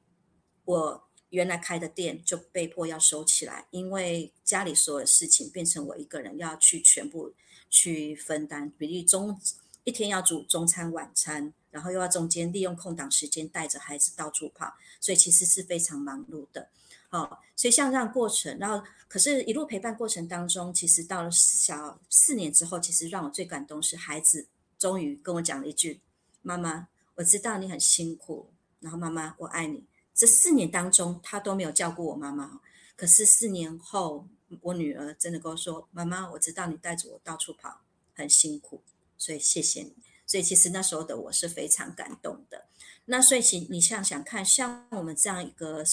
[0.64, 7.34] 我原来开的店就被迫要收起来，因为家里所有事情变成我一个人要去全部
[7.68, 9.38] 去分担，比例中
[9.84, 16.68] 一天要煮中餐晚餐，然后又要中间利用空档时间带着孩子到处跑，所以其实是非常忙碌的。
[17.10, 24.46] 哦，所以像这样过程，然后可是一路陪伴过程当中，其实到了小四年之后，其实让我最感动是孩子
[24.78, 26.00] 终于跟我讲了一句
[26.42, 29.84] ：“妈妈，我知道你很辛苦，然后妈妈我爱你。”
[30.18, 32.60] 这四年当中，他都没有叫过我妈妈，
[32.96, 34.26] 可是四年后，
[34.60, 37.82] 我女儿真的跟我说：“妈妈，我知道你带着我到处跑
[38.14, 38.82] 很辛苦，
[39.16, 39.94] 所以谢谢你。”
[40.26, 42.66] 所以其实那时候的我是非常感动的。
[43.04, 45.84] 那所以请你想想看，像我们这样一个。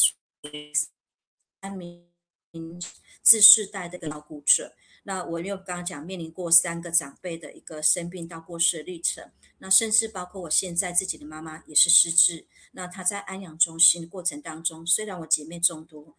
[1.62, 2.06] 三名
[3.24, 4.76] 自世代的一个照顾者，
[5.08, 16.16] 那我又刚刚讲面临过三个长辈的一个生病到过世的历程，那甚至包括我现在自己的妈妈也是失智，那她在安养中心的过程当中，虽然我姐妹众多，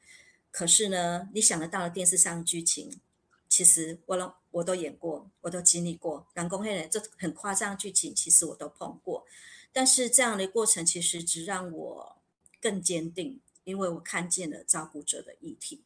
[0.50, 3.00] 可是呢，你想得到的电视上的剧情，
[3.48, 9.26] 其实我都我都演过，我都经历过，南宫黑人这很夸张的剧情，其实我都碰过，
[9.72, 12.16] 但是这样的过程其实只让我
[12.60, 13.40] 更坚定。
[13.64, 15.82] 因为我看见了照顾者的议题，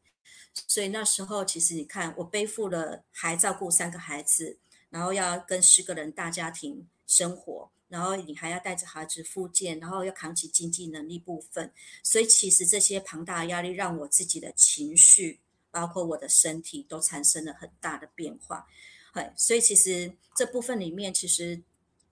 [0.54, 4.58] 所以那时候其实你看，我背负了还照顾三个孩子，
[4.88, 18.66] 然后要跟十个人大家庭生活，然后你还要带着孩子复健，然后要扛起经济能力部分，所以其实这些庞大的压力让我自己的情绪，包括我的身体都产生了很大的变化。
[19.12, 21.62] 哎，所以其实这部分里面，其实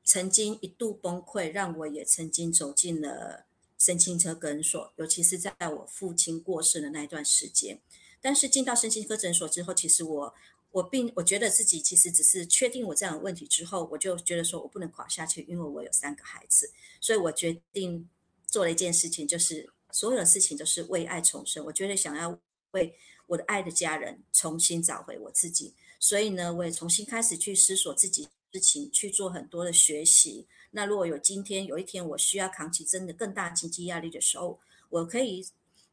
[0.05, 3.46] 曾经一度崩溃，让我也曾经走进了。
[3.81, 7.81] 神经科诊所，尤其是在我父亲过世的那一段时间。
[8.21, 10.35] 但是进到神经科诊所之后，其实我
[10.71, 18.09] 我并我觉得自己其实只是确定我这样的问题之后，我就觉得说我不能垮下去，因为我有三个孩子，所以我决定
[18.47, 21.65] 做了一件事情，就是所有的事情都是为爱重生。
[21.65, 22.39] 我觉得想要
[22.73, 22.95] 为
[23.27, 30.47] 我的爱的家人重新找回我自己，所以呢，我也重新开始去思索自己事情，去做很多的学习。
[30.73, 35.47] 那如果有今天有一天我需要扛起真的更大经济压力的时候，我可以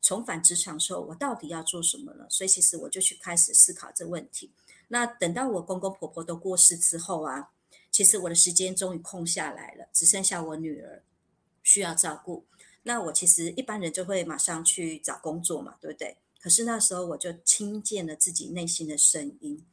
[0.06, 2.28] 重返职场的时候，我到底要做什么呢？
[2.30, 4.52] 所以其实我就去开始思考这问题。
[4.90, 7.50] 那等到我公公婆婆都过世之后啊，
[7.90, 11.02] 其实我的时间终于空下来了，只剩下我女儿
[11.64, 12.46] 需要照顾。
[12.84, 16.18] 那我其实一般人就会马上去找工作嘛，对不对？
[16.40, 19.66] 可是那时候我就听见了自己内心的声音。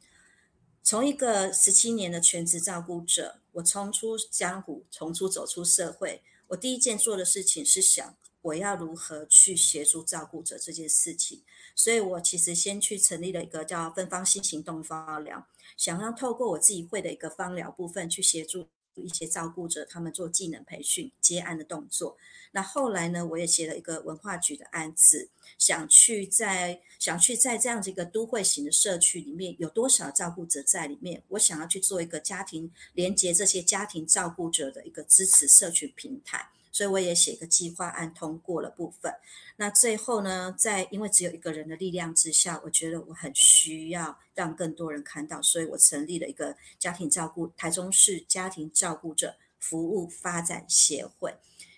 [0.81, 6.23] 从一个十七年的全职照顾者，我冲出江湖，重出走出社会。
[6.47, 11.41] 我第一件做的事情是想，我要如何去协助照顾者这件事情。
[11.75, 18.67] 所以我其实先去成立了一个叫“芬芳新行动方疗”，想要透过我自己会的一个方疗部分去协助。
[18.95, 22.15] 一些照顾者，他们做技能培训、接案的动作。
[22.51, 31.23] 那后来呢，我也写了一个文化局的案子，想去在想去在这样子一个都会型的社区里面，有多少照顾者在里面？
[31.29, 36.51] 我想要去做一个家庭连接这些家庭照顾者的一个支持社群平台。
[36.73, 39.13] 所以我也写个计划案通过了部分，
[39.57, 51.35] 那最后呢，在因为只有一个人的力量之下，我觉得我很需要让更多人看到，所以我成立了一个家庭照顾台中市家庭照顾者服务发展协会。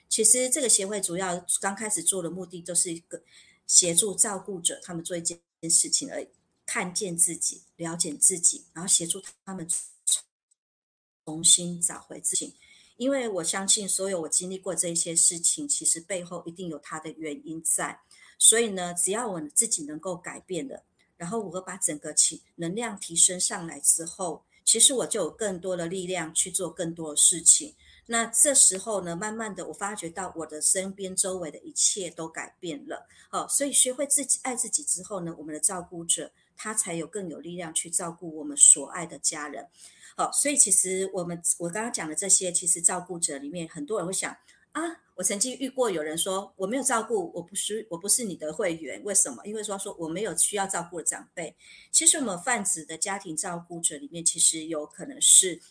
[0.08, 3.22] 其实这个协会主要刚开始做的目的，都是一个
[3.68, 6.28] 协助照顾者他们做一件事情而已，
[6.66, 9.68] 看见自己，了解自己，然后协助他们
[11.26, 12.56] 重新找回自己。
[12.98, 18.00] 因为我相信，所有我经历过这些事情，其实背后一定有它的原因在。
[18.38, 20.84] 所以呢，只要我自己能够改变的，
[21.18, 27.76] 然后我把整个情能量提升上来之后，其实我就有更多的力量去做更多的事情。
[28.08, 33.08] 那这时候呢，慢慢的我发觉到我的身边周围的一切都改变了。
[33.30, 39.68] 好，所以学会自己爱自己之后呢，我们的照顾者他才有更有力量去照顾我们所爱的家人。
[40.18, 44.32] 好，所以其实我们我刚刚讲的这些，其实照顾者里面很多人会想
[44.72, 44.82] 啊，
[45.16, 49.46] 我曾经遇过有人说我没有照顾，我不是我不是你的会员，为什么？
[49.46, 51.56] 因为说说我没有需要照顾的长辈。
[51.92, 55.62] 其实我们泛指的家庭照顾者里面，其实有可能是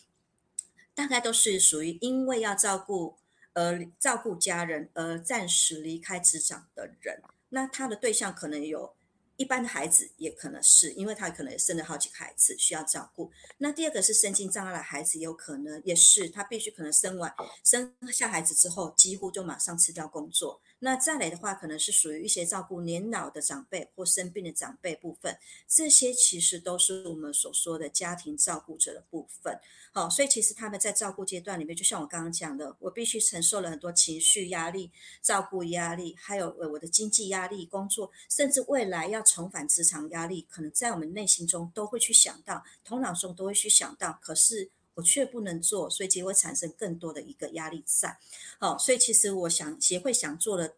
[0.93, 3.17] 大概都是属于因为要照顾
[3.53, 8.94] 呃照顾家人而暂时离开职场的人，那他的对象可能有。
[9.37, 13.31] 一般的孩子也可能是，因为他可能生了好几个孩子需要照顾。
[13.57, 20.61] 那第二个是身心障碍的孩子，有可能也是他必须可能生完生下孩子之后，几乎就马上辞掉工作。
[20.79, 29.59] 那再来的话，可能是属于一些照顾年老的长辈或生病的长辈部分，这些其实都是我们所说的家庭照顾者的部分。
[29.93, 44.19] 好，所以其实他们在照顾阶段里面，就像我刚刚讲的，我必须承受了很多情绪压力、照顾压力，还有我的经济压力、工作，甚至未来要重返职场压力，可能在我们内心中都会去想到，头脑中都会去想到。
[44.21, 48.17] 可是我却不能做，所以结会产生更多的一个压力在。
[48.59, 50.73] 好，所以其实我想协会想做的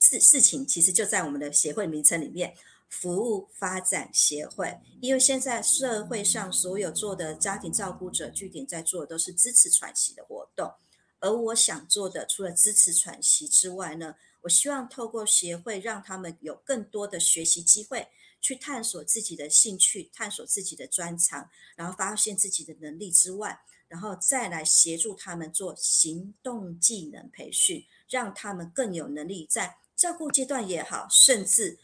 [0.00, 2.54] 事事情，其实就在我们的协会名称里面。
[2.88, 10.72] 服务发展协会，因为现在社会上所有做的家庭照顾者据点在做的都是支持喘息的活动，
[11.18, 18.06] 而我想做的除了支持喘息之外呢，我希望透过协会让他们有更多的学习机会，
[18.40, 31.78] 去探索自己的兴趣，探索自己的专长，然后发现自己的能力之外，然后再来协助他们做行动技能培训，让他们更有能力在照顾阶段也好，甚至。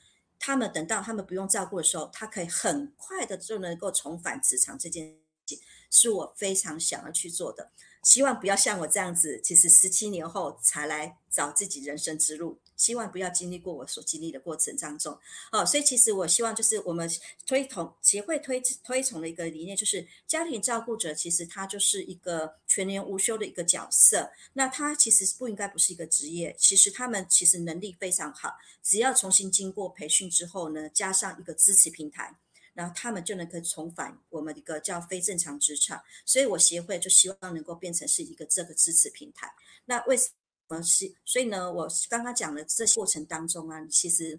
[0.45, 4.77] 他们等到他们不用照顾的时候，他可以很快的就能够重返职场。
[4.77, 7.71] 这件事情是我非常想要去做的。
[8.03, 12.59] 希望不要像我这样子，其实十七年后才来找自己人生之路。
[12.77, 15.19] 希望不要经历过我所经历的过程当中。
[15.51, 17.11] 哦，所以其实我希望就是我们
[17.47, 24.31] 推崇协会推推崇的一个理念，就是家庭照顾者其实他就是一个全年无休的一个角色。
[24.55, 32.37] 那他其实不应该不是一个职业，其实他们其实能力非常好，只要重新经过培训之后呢，加上一个支持平台。
[32.75, 39.53] 然后他们就能够重返我们一个叫非正常职场，所以我协会就希望能够变成是一个这个支持平台。
[39.85, 40.31] 那为什
[40.73, 41.13] 呃是？
[41.25, 44.39] 所以呢，我刚刚讲的这些过程当中啊，其实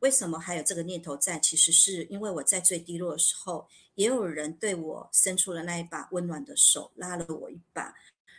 [0.00, 1.38] 为什么还有这个念头在？
[1.38, 7.94] 其实是因为我在最低落的时候，也有人对我伸出了那一把温暖的手，拉了我一把，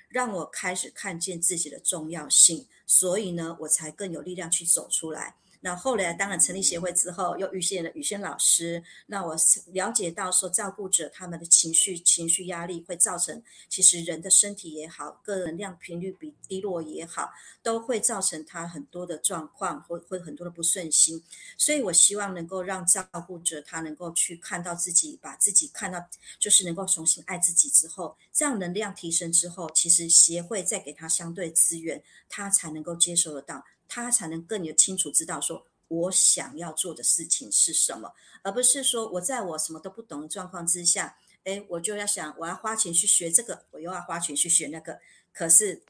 [0.08, 5.36] 让我开始看见自己的重要性，所以呢，我才更有力量去走出来。
[5.62, 8.82] 那后来当然成立协会之后，又遇见了宇轩老师。
[9.08, 9.36] 那我
[9.74, 17.30] 了解到说，照顾者他们的情绪、情绪压力会造成，其实人的身体也好，个能量频率比低落也好，
[17.62, 21.22] 都会造成他很多的状况，或会很多的不顺心。
[21.58, 26.00] 所以我希望能够让照顾者他能够去看到自己，把自己看到，
[26.40, 33.66] 就是能够重新爱自己之后，这样能量提升之后，其实协会再给他相对资源，他才能够接受得到。
[33.90, 45.00] 他才能更有清楚知道说，我想要做的事情是什么，而不是说我在我什么都不懂的状况之下，哎，我就要想我要花钱去学这个，我又要花钱去学那个。
[45.34, 45.82] 可是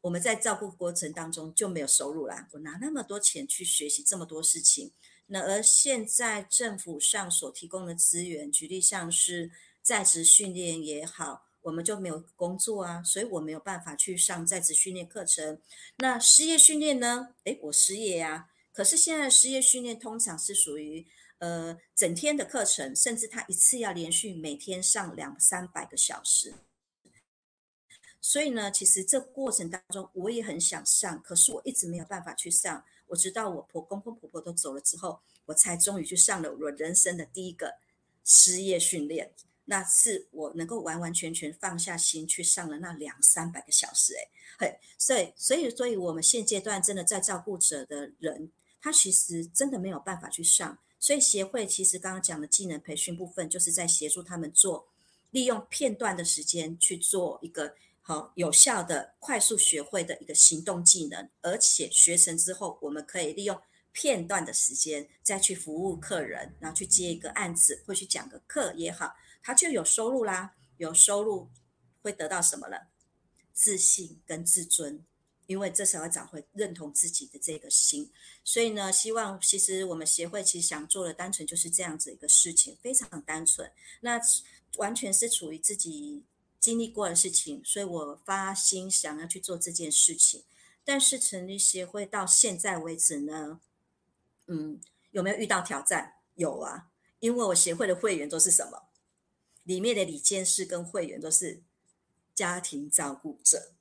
[0.00, 4.90] 我们在照顾过程当中就没有收入啦，我拿那么多钱去学习这么多事情，
[5.26, 11.45] 那而现在政府上所提供的资源，举例像是在职训练也好。
[11.66, 15.60] 我们就没有工作啊，所以我没有办法去上在职训练课程。
[15.96, 17.34] 那失业训练呢？
[17.42, 18.48] 诶，我失业呀。
[18.72, 21.04] 可是现在失业训练通常是属于
[21.38, 26.54] 呃整天的课程，甚至他一次要连续每天上两三百个小时。
[28.20, 32.84] 所以呢，其实这过程当中我也很想上，可是我一直没有办法去上。
[33.08, 37.74] 我直到我婆公公婆婆都走了之后，我才终于去上了我人生的第一个
[38.22, 39.32] 失业训练。
[39.66, 48.50] 那是我能够完完全全放下心去上了那两三百个小时，诶，嘿，所以所以所以我们现阶段真的在照顾者的人，
[48.80, 54.88] 他其实真的没有办法去上，所以协会其实刚刚讲的技能培训部分，就是在协助他们做，
[55.30, 63.60] 利用片段的时间去做一个好有效的快速学会的一个行动技能，而且学成之后，我们可以利用
[63.96, 69.16] 片段的时间再去服务客人，然后去接一个案子或去讲个课也好。
[69.42, 71.48] 他就有收入啦，有收入
[72.02, 72.88] 会得到什么了？
[73.54, 75.02] 自信跟自尊，
[75.46, 78.12] 因为这时候长会认同自己的这个心。
[78.44, 83.72] 所以呢，希望其实我们协会其实想做的单纯就是这样子一个事情，非常单纯。
[84.02, 84.20] 那
[84.76, 86.22] 完全是处于自己
[86.60, 90.44] 经历过的事情，所以我发心想要去做这件事情。
[90.84, 93.60] 但是成立协会到现在为止呢，
[94.46, 94.80] 嗯，
[95.10, 96.14] 有没有遇到挑战？
[96.34, 98.88] 有啊，因为我协会的会员都是什么？
[99.64, 101.62] 里面的理监事跟会员都是
[102.34, 103.72] 家庭照顾者，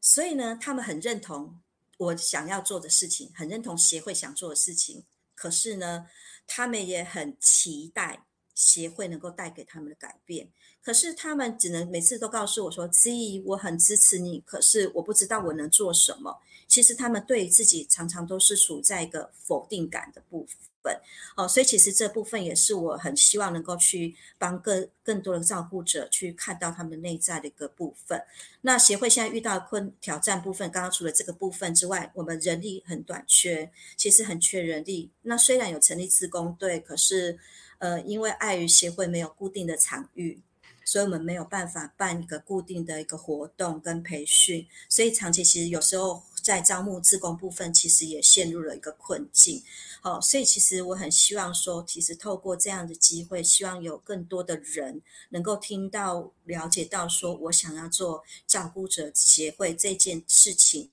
[0.00, 1.60] 所以呢，他们很认同
[1.98, 5.04] 我想要做的事情，很认同协会想做的事情。
[5.34, 6.06] 可是呢，
[6.46, 10.50] 他们也很期待协会能够带给他们的改变。
[10.86, 20.46] 可是他们只能每次都告诉我说：“子怡，我很支持你，可是我不知道我能做什么。”其实他们对自己常常都是处在一个否定感的部
[20.82, 20.96] 分。
[21.36, 28.22] 哦，所以其实这部分也是我很希望能够去帮更更多的照顾者去看到他们内在的一个部分。
[28.60, 35.10] 那协会现在遇到困挑战部分，刚刚除了这个部分之外，我们人力很短缺，其实很缺人力。
[35.22, 37.36] 那虽然有成立自工队，可是
[37.78, 40.40] 呃，因为碍于协会没有固定的场域，
[40.86, 49.62] 所以我们没有办法办一个固定的一个活动跟培训，所以长期其实有时候在招募自工部分，其实也陷入了一个困境。
[50.02, 60.92] 哦，所以其实我很希望说，其实透过这样的机会，希望有更多的人能够听到、了解到，说我想要做照顾者协会这件事情，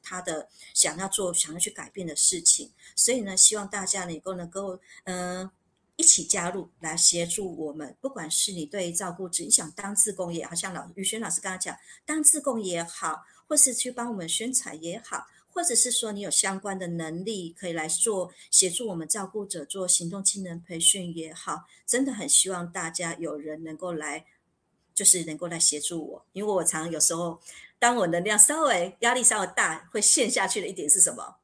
[0.00, 2.70] 他的想要做、想要去改变的事情。
[2.94, 5.50] 所以呢，希望大家能够能够，嗯，
[5.96, 7.96] 一起加入来协助我们。
[8.00, 15.26] 不管是你对照顾者，你想当自工也好，像老宇轩老师刚刚讲，当自工也好，或是去帮我们宣传也好。
[15.48, 24.26] 或者是说你有相关的能力可以来做协助我们照顾者做行动技能培训也好，真的很希望大家有人能够来，
[24.94, 27.40] 就是能够来协助我，因为我常有时候
[27.78, 31.36] 当我能量稍微压力稍微大会陷下去的一点是什么？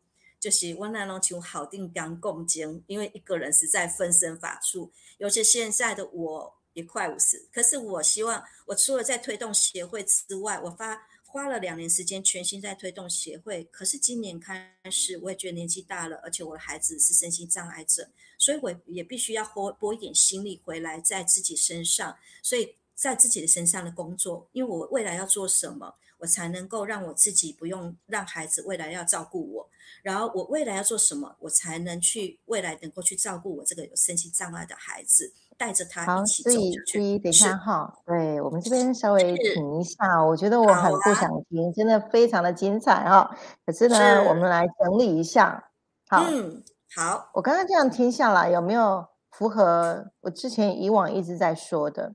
[0.43, 11.07] 就是我那种求好定刚共经，因为一个人实在分身乏术，尤其现在的我也快五十，可是我希望我除了在推动协会之外，我发。
[11.25, 13.65] 花了两年时间，全心在推动协会。
[13.73, 22.19] 可是今年开始，我也觉得年纪大了，而且我的孩子是身心障碍者，所以我也必须要拨拨一点心力回来在自己身上。
[22.43, 29.69] 所以在自己的身上的工作，因为我未来要做什么，我才能够让我自己不用让孩子未来要照顾我。
[30.03, 35.35] 然后我未来要做什么，我才能去未来能够去照顾我这个有身心障碍的孩子。
[35.59, 36.61] 带着他一起走所
[37.01, 43.31] 以，等一下哈，对我们这边稍微停一下，我觉得我很不想听，真的非常的精彩哈。
[43.65, 45.71] 可是呢，我们来整理一下。
[46.09, 46.65] 好，嗯，
[46.97, 47.31] 好。
[47.35, 52.15] 我刚刚这样听下来，有没有符合我之前以往一直在说的？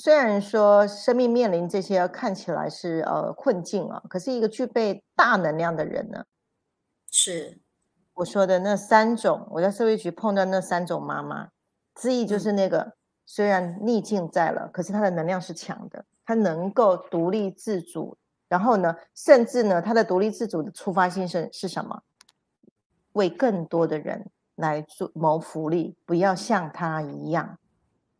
[0.00, 6.24] 虽然说生命面临这些看起来是呃困境啊，可是一个具备大能量的人呢，
[7.10, 7.58] 是
[8.14, 11.48] 我说的那三种，我在社会局碰到那三种妈妈。
[11.96, 12.94] 之一就是那个，
[13.26, 18.16] 虽然逆境在了，可是她的能量是强的，她能够独立自主。
[18.48, 22.00] 然后呢，甚至呢，她的独立自主的出发心是是什么？
[23.14, 27.58] 为更多的人来做谋福利，不要像她一样。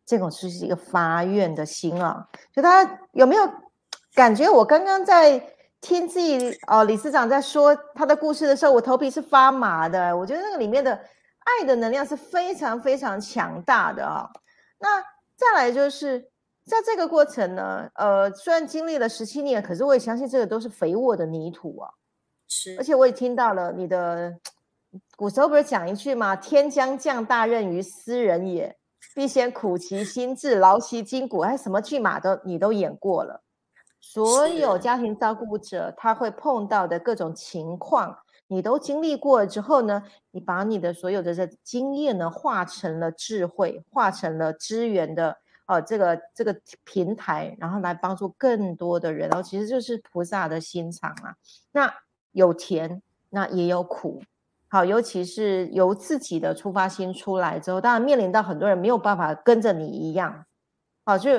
[0.08, 2.26] 这种就是一个发愿的心啊。
[2.52, 3.48] 就他有没有
[4.14, 4.48] 感觉？
[4.48, 5.38] 我刚刚在
[5.80, 10.16] 听自己哦，理事长在说他的故事的时候，我头皮是发麻的。
[10.16, 10.98] 我觉得那个里面的。
[11.60, 14.28] 爱的能量是非常非常强大的啊！
[14.80, 15.00] 那
[15.34, 16.20] 再来就是
[16.66, 21.88] 在这个过程呢，呃，虽然经历了十七年，可是我也相信这个都是肥沃的泥土啊。
[22.48, 24.30] 是，而且我也听到了你的
[25.16, 26.36] 古时候不是讲一句吗？
[26.36, 28.76] 天将降大任于斯人也，
[29.18, 31.40] 必先苦其心志，劳其筋骨。
[31.40, 33.42] 哎，什么剧码都你都演过了。
[34.00, 38.16] 所有家庭照顾者他会碰到的各种情况。
[38.46, 51.34] 你都经历过了之后呢，你把你的所有的这经验呢，化成了智慧，化成了资源的哦，这个这个平台，然后来帮助更多的人，然后其实就是菩萨的心肠啊。
[51.72, 51.92] 那
[52.30, 54.22] 有甜，那也有苦，
[54.68, 60.44] 好，尤其是由自己的出发心出来之后，当然面临到很多人没有办法跟着你一样，
[61.04, 61.30] 好，就。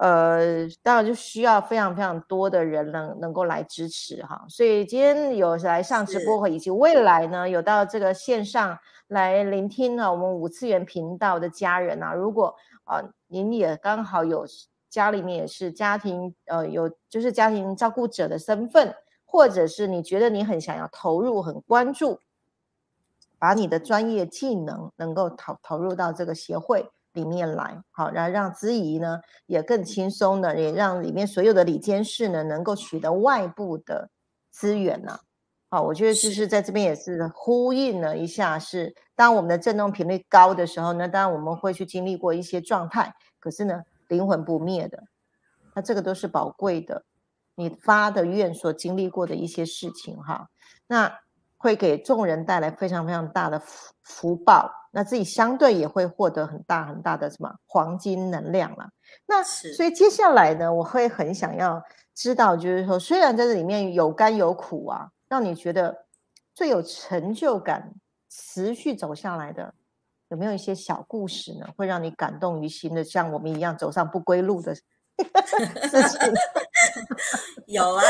[0.00, 12.54] 呃，当然就需要非常非常多的人能能够来支持哈，所以今天有来上直播以及未来呢有到这个线上来聆听呢我们五次元频道的家人啊，如果
[12.84, 14.46] 啊您也刚好有
[14.88, 18.94] 家里面也是家庭呃有就是家庭照顾者的身份，
[19.26, 22.20] 或者是你觉得你很想要投入很关注，
[23.38, 26.90] 把你的专业技能能够投投入到这个协会。
[27.14, 34.08] 里面来，好，然后让资仪呢也更轻松的，也让里面所有的里监事呢能够取得外部的
[34.50, 35.18] 资源呢。
[35.68, 45.02] 好，我觉得就是在这边也是呼应了一下，是当我们的振动频率高的时候呢，当然我们会去经历过一些状态，可是呢灵魂不灭的，
[45.74, 47.04] 那这个都是宝贵的，
[47.56, 50.50] 你发的愿所经历过的一些事情哈，
[50.86, 51.18] 那
[51.58, 54.72] 会给众人带来非常非常大的福福报。
[54.90, 58.88] 那自己相对也会获得很大很大的什么黄金能量了。
[59.26, 61.80] 那所以接下来呢，我会很想要
[62.14, 66.06] 知道，就是说，虽然在这里面有甘有苦啊，让你觉得
[66.54, 67.92] 最有成就感、
[68.30, 69.72] 持续走下来的，
[70.28, 71.66] 有没有一些小故事呢？
[71.76, 74.82] 会让你感动于心的，像我们一样走上不归路的 事
[76.08, 76.32] 情？
[77.68, 78.02] 有啊，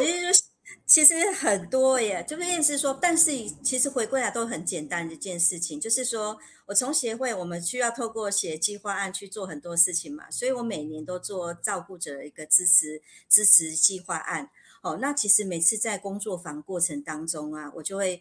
[0.00, 0.49] 其实就是。
[0.90, 3.30] 其实很多耶，就是意思说，但是
[3.62, 6.36] 其实回归来都很简单的一件事情，就是说
[6.66, 14.50] 我从协会，我们需要透过写计划案去做很多事情嘛，所以我每年都做照顾者一个支持支持计划案。
[14.82, 18.20] 哦，那其实每次在工作坊过程当中啊，我就会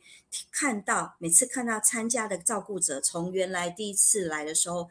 [0.52, 4.88] 看到，每次看到参加的照顾者，从原来第一次来的时候，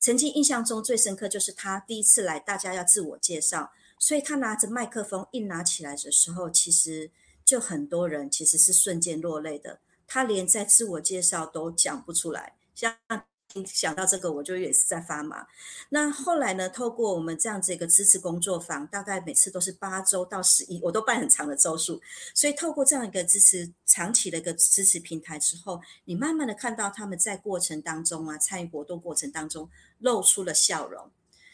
[0.00, 3.70] 曾经印象中最深刻就是他第一次来，大家要自我介绍，
[4.00, 7.12] 所以他拿着麦克风一拿起来的时候，其实
[7.44, 9.78] 就很多人其实是瞬间落泪的，
[10.08, 12.96] 他连在自我介绍都讲不出来，像。
[13.66, 15.44] 想到这个，我就也是在发麻。
[15.88, 16.68] 那后来呢？
[16.68, 22.00] 透过我们这样子一个支持工作坊，大概每次都是八周到十一，我都办很长的周数。
[22.32, 31.10] 所以透过这样一个支持长期的一个支持平台之后，你慢慢的看到他们在过程当中啊，参与活动过程当中露出了笑容，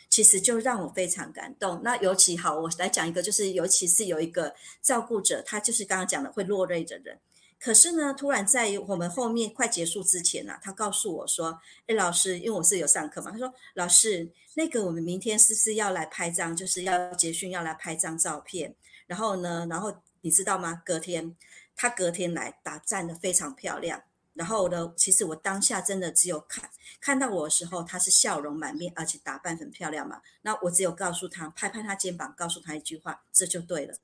[0.09, 1.81] 其实就让我非常感动。
[1.83, 7.19] 那尤其好，我来讲一个，就是尤其是有一个照顾者，他就是刚刚讲的会落泪的人。
[7.59, 18.75] 可是呢，突然在我们后面快结束之前呢，他告诉我说：“哎，老师，因为我是有上课嘛，他说老师，那个我们明天是不是要来拍张，就是要结训要来拍张照片？
[19.07, 20.83] 然后呢，然后你知道吗？
[20.85, 21.35] 隔天
[21.75, 24.03] 他隔天来打站的非常漂亮。
[24.37, 26.71] 然后呢，其实我当下真的只有看
[27.01, 30.23] 看到我的时候，他是笑容满面，而且打扮很漂亮嘛。
[30.43, 33.97] 那我只有告诉他，拍拍他肩膀，告诉他一句话，这就对了。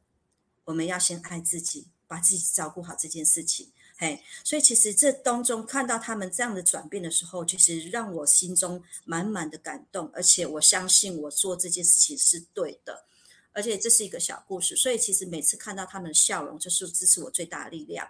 [0.65, 13.07] 我们要先爱自己。”把自己照顾好这件事情，嘿，所以其实这当中看到他们这样的转变的时候，其实让我心中满满的感动，而且我相信我做这件事情是对的，
[13.53, 18.07] 而且这是一个小故事，所以其实每次看到他们的笑容，就是支持我最大的力量。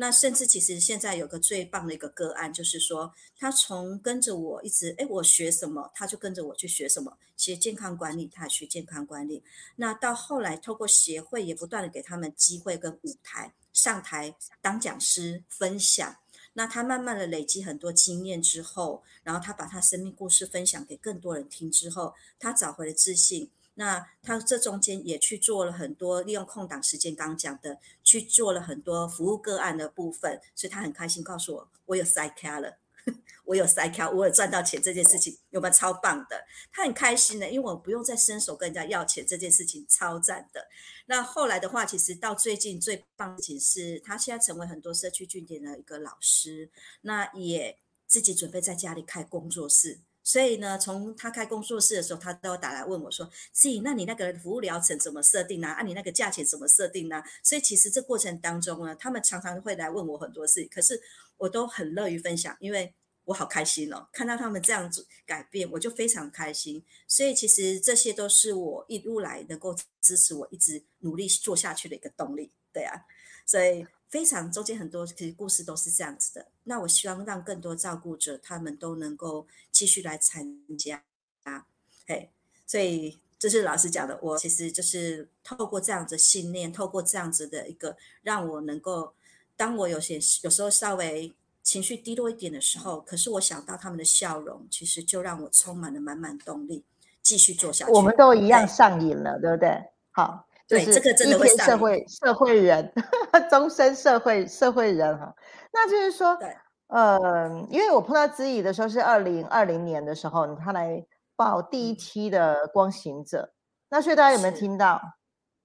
[0.00, 9.42] 那甚至其实现在有个最棒的一个个案，就是说他从跟着我一直，哎，我学什么，他就跟着我去学什么，学健康管理，他学健康管理。
[9.76, 16.16] 那到后来，透过协会也不断的给他们机会跟舞台，上台当讲师分享。
[16.54, 23.50] 那他慢慢的累积很多经验之后，然后他把他生命故事分享给更多人听之后，他找回了自信。
[23.80, 32.76] 那他这中间也去做了很多，利用空档时间，刚讲的去做了很多服务个案的部分，所以他很开心，告诉我我有塞卡了，
[33.46, 36.44] 我有塞卡，我有赚到钱这件事情有没有超棒的？
[36.70, 40.68] 他很开心的，因为我不用再伸手跟人家要钱，这件事情超赞的。
[41.06, 46.68] 那后来的话，其实到最近最棒的是，他现在成为很多社区据点的一个老师，
[47.00, 50.00] 那也自己准备在家里开工作室。
[50.30, 55.66] 所以呢，从他开工作室的时候，他都打来问我说：“Z，那你那个服务疗程怎么设定呢？
[55.66, 61.02] 啊，你那个价钱怎么设定呢？”所以其实这过程当中呢，他们常常会来问我很多事，可是
[61.36, 66.80] 我都很乐于分享，因为我好开心哦，看到他们这样子改变，我就非常开心。
[67.08, 73.04] 所以其实这些都是我一路来能够支持我一直努力做下去的一个动力，对啊，
[73.44, 73.84] 所以。
[74.10, 76.46] 非常中间很多其实故事都是这样子的。
[76.64, 81.04] 那我希望让更多照顾者他们都能够继续来参加
[81.44, 81.64] 啊，
[82.06, 82.28] 嘿，
[82.66, 84.18] 所以这是老师讲的。
[84.20, 89.14] 我其实就是透过这样子信念，透过这样子的一个，让我能够，
[89.56, 91.32] 当我有些有时候稍微
[91.62, 96.84] 情绪低落一点的时候，可是我想到他们的笑容，其实就让我充满了满满动力，
[97.22, 97.92] 继续做下去。
[97.92, 99.70] 我们都一样上瘾了，对不对？
[100.10, 100.48] 好。
[100.70, 102.92] 对，这个真的会社会社会人，
[103.50, 105.34] 终身社会社会人哈。
[105.72, 106.38] 那就是说，
[106.86, 111.04] 呃，因为我碰到知怡的时候是二零二零年的时候，他来
[111.36, 113.52] 报第一期的光行者。
[113.88, 115.00] 那所以大家有没有听到？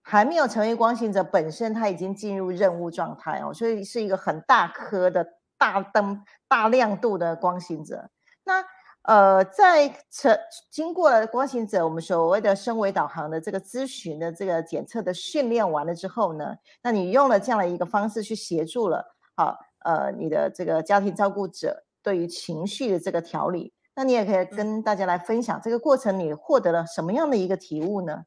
[0.07, 5.25] 还没有成为光行者本身，他已经进入任务状态哦，所以是一个很大颗的
[5.57, 8.09] 大灯、大亮度的光行者。
[8.43, 8.63] 那
[9.07, 10.35] 呃，在测
[10.71, 28.23] 经过了光行者我们所谓的升维导航的这个咨询的这个检测的训练完了之后呢，那你用了这样的一个方式去协助了，好，呃，你的这个家庭照顾者对于情绪的这个调理，那你也可以跟大家来分享这个过程，你获得了什么样的一个体悟呢？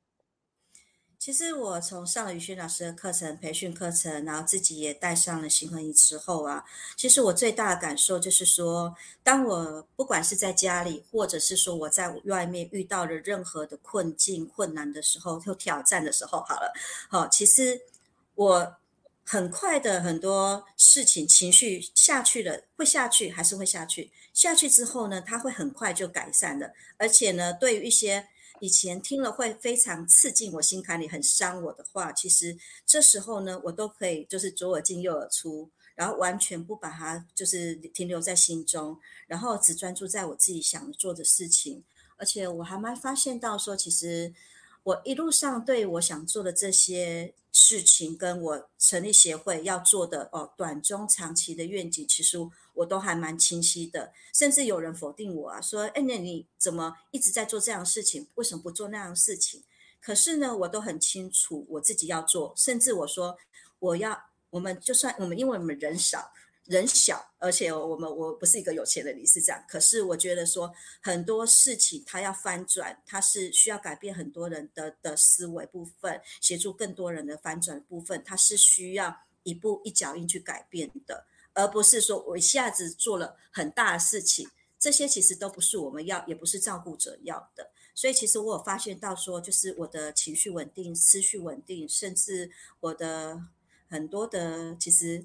[1.18, 6.64] 其实我从上了宇轩老师的课程、培训课程，然后自己也带上了新婚仪之后啊，
[6.96, 8.94] 其实我最大的感受就是说，
[9.24, 16.72] 当我不管是在家里，或者是说我在外面遇到了任何的困境、困难的时候，或挑战的时候，好了，
[17.10, 17.80] 好，其实
[18.36, 18.76] 我
[19.24, 28.28] 很快的很多事情情绪下去了，会下去还是会下去，下去之后呢，它会很快就改善的，而且呢，对于一些。
[28.60, 32.56] 以前听了会非常刺进我心坎里，很伤我的话，其实
[32.86, 41.84] 这时候呢，我都可以就是左耳进右耳出，然后完全不把它就是停留在心中，然后只专注在我自己想做的事情。
[42.16, 44.34] 而且我还蛮发现到说，其实
[44.82, 52.38] 我一路上对我想做的这些事情，跟我成立协会要做的哦，短中长期的愿景，其实。
[52.78, 58.28] 我都还蛮清晰的，甚至有人否定我啊，说：“哎，那你怎么一直在做这样的事情？
[58.36, 59.64] 为什么不做那样的事情？”
[60.00, 63.36] 可是呢，我都很清楚我自己要做，甚至我说
[63.80, 64.16] 我要，
[64.50, 66.30] 我们就算我们因为我们人少。
[66.68, 84.46] 人小，而且我们我不是一个有钱的理事长，可是我觉得说很多事情它要翻转，它是需要改变很多人的的思维部分，协助更多人的翻转部分，它是需要一步一脚印去改变的，而不是说我一下子做了很大的事情，
[84.78, 87.70] 这些其实都不是我们要，也不是照顾者要的。
[87.94, 92.50] 所以其实我有发现到说，就是我的情绪稳定、思绪稳定，甚至
[92.80, 93.42] 我的
[93.88, 95.24] 很多的其实。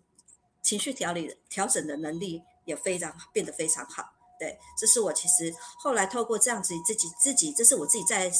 [0.63, 4.03] 情绪调理调整的能力也非常变得非常好，
[4.39, 8.31] 对，这是我其实后来透过这样子自己自己，这是我自己在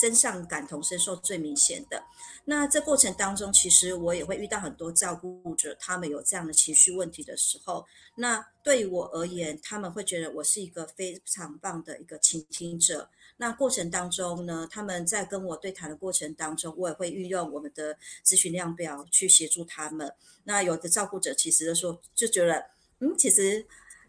[0.00, 2.02] 身上感同身受最明显的。
[2.44, 13.08] 那这过程当中，其实我也会遇到很多照顾者，他们有这样的情绪问题的时候，那对于我而言，他们会觉得我是一个非常棒的一个倾听者。
[13.38, 20.10] 那过程当中呢，他们在跟我对谈的过程当中，我也会运用我们的咨询量表去协助他们。
[20.44, 22.70] 那有的照顾者其实就说就觉得，
[23.00, 23.66] 嗯，其实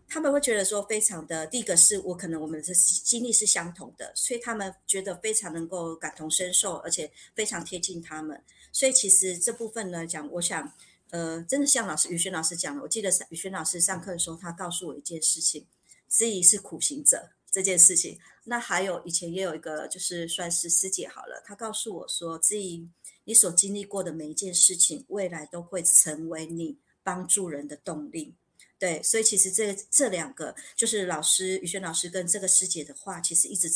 [0.07, 8.41] 他们会觉得说非常的，第一个是我可能我们的经历是相同的，所以他们觉得非常能够感同身受，而且非常贴近他们。
[8.71, 10.71] 所以其实这部分呢讲，我想，
[11.09, 15.65] 呃，真的像老师宇轩老师讲的，我记得宇轩老师上课的时候，他告诉我一件事情，
[16.07, 17.32] 自己是苦行者。
[17.49, 18.19] 这件事情，
[18.50, 22.88] 那还有以前也有一个，就是算是师姐好了，她告诉我说，自己
[23.26, 28.36] 你所经历过的每一件事情，未来都会成为你帮助人的动力。
[28.80, 33.68] 对，所以其实这这两个，就是老师宇轩老师跟这个师姐的话，其实一直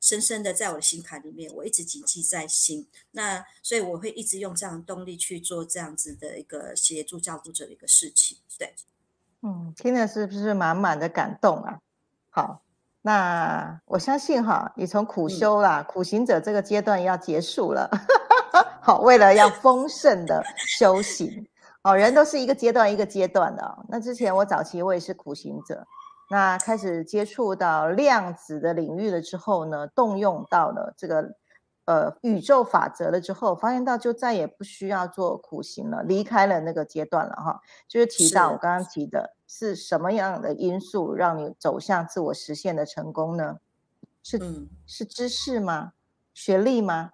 [0.00, 2.88] 深深的在我的心坎里面，我一直谨记在心。
[3.10, 8.38] 那所以我会一直用这样的动力去做这样子的一个协助照顾者的一个事情。
[8.56, 8.72] 对，
[9.42, 11.80] 嗯，听的是不是满满的感动啊？
[12.30, 12.62] 好。
[13.06, 17.86] 那我相信哈，你从苦修啦、苦行者这个阶段要结束了，
[18.80, 20.42] 好，为了要丰盛的
[20.78, 21.46] 修行，
[21.82, 23.78] 哦，人都是一个阶段一个阶段的。
[23.90, 25.86] 那之前我早期我也是苦行者，
[26.30, 31.30] 那开始接触到量子的领域了之后呢，动用到了这个。
[31.86, 37.60] 呃，宇宙法则了之后，发现到就再也不需要做苦行了，离开了那个阶段了哈。
[37.86, 43.58] 就是提到我刚刚提的，是什么样的因素让你走向自我实现的成功呢？
[44.22, 44.40] 是
[44.86, 45.92] 是知识吗？
[46.32, 47.10] 学历吗？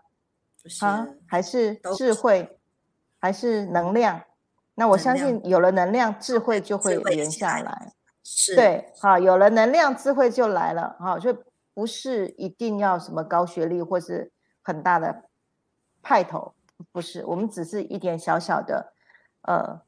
[0.82, 2.60] 啊，还是智慧？
[3.18, 4.22] 还是能量？
[4.76, 7.92] 那我相信有了能量，智慧就会连下来。
[8.22, 10.96] 是，对，好，有了能量，智慧就来了。
[11.00, 11.36] 哈，就
[11.74, 14.30] 不是一定要什么高学历或是。
[14.62, 15.24] 很大的
[16.02, 16.54] 派头
[16.92, 18.92] 不是，我们只是一点小小的，
[19.42, 19.78] 呃，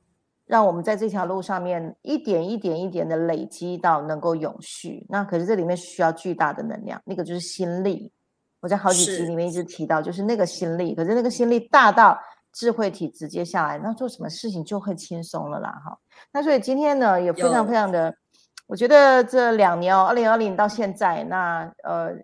[0.45, 5.07] 让我们在这条路上面一点一点一点的累积到能够永续。
[5.09, 8.13] 那可是这里面需要巨大的能量，那个就是心力。
[8.61, 10.95] 我在好几集里面一直提到，就是那个心力。
[10.95, 12.19] 可是那个心力大到
[12.53, 15.99] 智慧体直接下来，那做什么事情就会轻松了啦，哈。
[16.31, 18.15] 那所以今天呢，也非常非常的，
[18.67, 22.15] 我觉得这两年哦，二零二零到现在，那呃。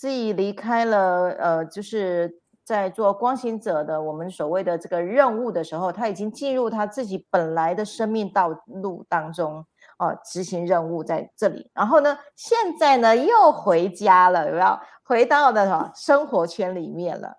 [0.00, 9.62] 自己离开了，呃，就是在做光行者的我们所谓的这个任务的时候，他已经进入他自己本来的生命道路当中，
[9.98, 11.70] 哦，执行任务在这里。
[11.74, 14.78] 然后呢，现在呢又回家了，有没有？
[15.02, 17.36] 回到的什么生活圈里面了？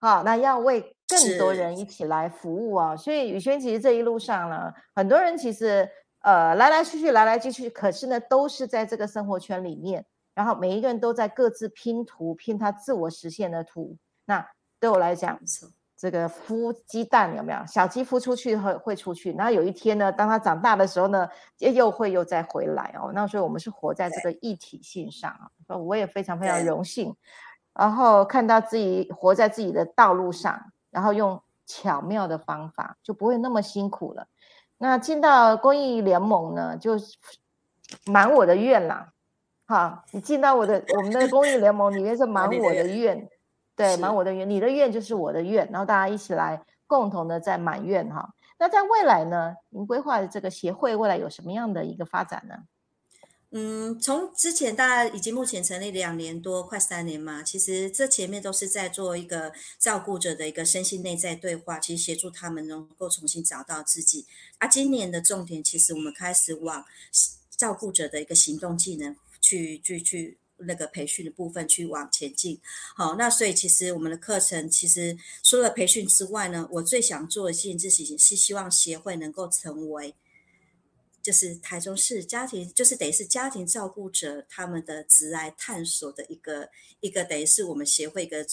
[0.00, 2.96] 好，那要为更多人一起来服务啊。
[2.96, 5.86] 所以宇轩其实这一路上呢，很多人其实
[6.22, 10.06] 呃来来去去，来来去去，可是呢都是在这个生活圈里面。
[10.40, 13.94] 然后每一个人都在各自拼图，拼他自我实现的图。
[14.24, 14.42] 那
[14.78, 15.38] 对我来讲，
[15.94, 17.58] 这个孵鸡蛋有没有？
[17.66, 21.28] 小鸡孵出去会会出去，然后有一天呢，当它长大的时候呢，
[21.58, 23.12] 又会又再回来哦。
[23.14, 25.76] 那所以我们是活在这个一体性上啊。
[25.76, 27.14] 我也非常非常荣幸，
[27.74, 34.26] 然后看到自己活在自己的道路上，然后用巧妙的方法，就不会那么辛苦了。
[34.78, 36.92] 那进到公益联盟呢，就
[38.06, 39.12] 满我的愿啦。
[39.70, 43.28] 好，你进到我的我们的公益联盟里面是满我的愿，
[43.76, 48.34] 对，满我的愿，你的愿就是我的愿，然后大家一起来共同的在满愿哈。
[48.58, 52.56] 那在未来呢，您规划的这个协会未来有什么样的一个发展呢？
[53.52, 64.26] 嗯，从之前大家已经目前成立两年多，快三年嘛，其实这前面都是在做一个照顾者的一个身心内在对话，其实协助他们能够重新找到自己。
[64.58, 66.84] 啊，今年的重点其实我们开始往
[67.56, 69.14] 照顾者的一个行动技能。
[69.50, 72.60] 去去去那个培训的部分去往前进，
[72.94, 80.14] 好，那所以其实我们的课程其实除了培训之外呢，我最想做的一件事情是希望协会能够成为
[81.20, 86.68] 就是台中市家庭，就是等于是家庭照顾者他们的职来探索的一个
[87.00, 88.46] 一个，等于是我们协会一个，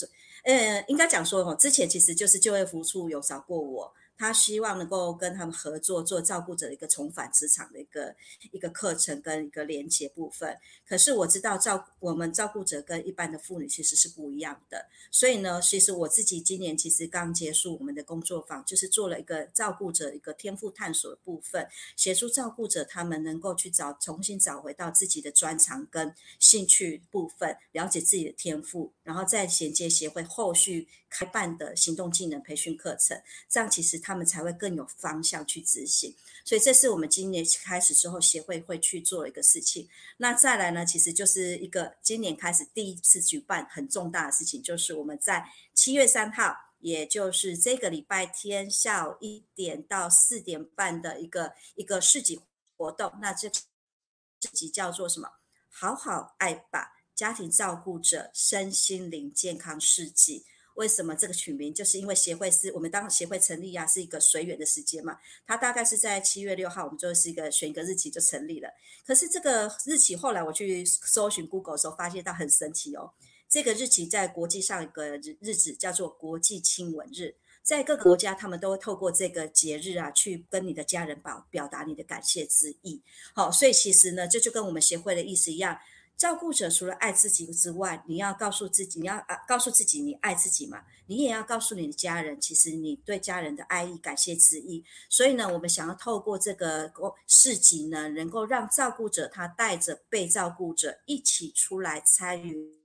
[0.43, 3.93] 呃，应该讲说哦，之前其实就是就业服务处有找过我。
[4.17, 8.15] 他希望能够跟他们合作，做照顾者的一个重返职场的一个
[8.51, 10.57] 一个课程跟一个连接部分。
[10.87, 33.97] 可是我知道照我们照顾者跟一般的妇女其实是不一样的，所以呢，其实我自己今年其实刚结束我们的工作坊，就是做了一个照顾者一个天赋探索的部分，协助照顾者他们能够去找重新找回到自己的专长跟兴趣部分，了解自己的天赋，然后再衔接协会后续开办的行动技能培训课程，这样其实。
[33.99, 39.89] 他们才会更有方向去执行，所以这是我们今年开始之后协会会去做一个事情。
[40.17, 52.39] 那再来呢，其实就是一个今年开始第一次举办很重大的事情，就是我们在七月三号，也就是这个礼拜天下午一点到四点半的一个一个市集
[52.77, 53.11] 活动。
[53.21, 55.29] 那这市集叫做什么？
[55.69, 60.45] 好好爱吧，家庭照顾者身心灵健康事迹。
[60.75, 61.73] 为什么这个取名？
[61.73, 65.17] 就是因为协会是我们当协会成立啊，是一个随缘的时间嘛。
[65.47, 68.69] 它大概是在七月六号，我们就是一个选一个日期就成立了。
[69.03, 73.11] 可是这个日期后来我去搜寻 Google 的时候，发现到很神奇哦。
[73.49, 83.01] 这个日期在国际上一个日日子叫做国际亲吻日，在各个国家他们都会透过这个节日啊，去跟你的家人表表达你的感谢之意。
[83.33, 85.79] 好，所以其实呢，这就跟我们协会的意思一样。
[86.17, 94.83] 照顾者除了爱自己之外，你要告诉自己，你要啊告诉自己你爱自己嘛，你也要告诉你的家人，其实你对家人的爱意、感谢之意。
[95.09, 96.91] 所以呢，我们想要透过这个
[97.27, 102.79] 市集呢，能够让照顾者他带着被照顾者一起出来参与，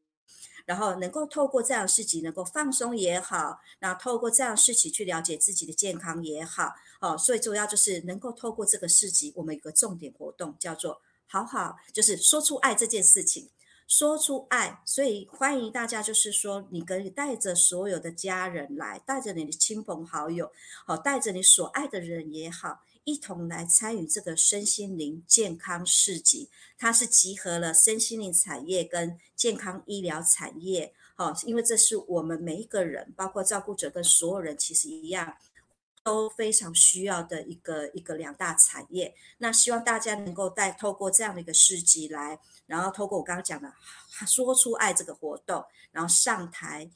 [0.67, 11.01] 然后能够透过这样市集能够放松也好，那透过这样事情去了解自己的健康也好，哦，最主要就是能够透过这个市集，我们有个重点活动叫做。
[11.27, 13.49] 好好，就是说出爱这件事情，
[13.89, 20.53] 说出爱，所以欢迎大家，就是说，你可以带着所有的家人来，带着你的亲朋好友，
[20.87, 26.49] 好，带着你所爱的人也好，一同来参与这个身心灵健康市集。
[26.79, 35.37] 它是集合了身心灵产业跟健康医疗产业，好，因为这是我们每一个人，包括照顾者跟所有人，其实一样。
[36.05, 43.73] 都非常需要的一个一个两大产业，那希望大家能够带透过这样的一个市集来，然后透过我刚刚讲的
[44.27, 46.91] 说出爱这个活动，然后上台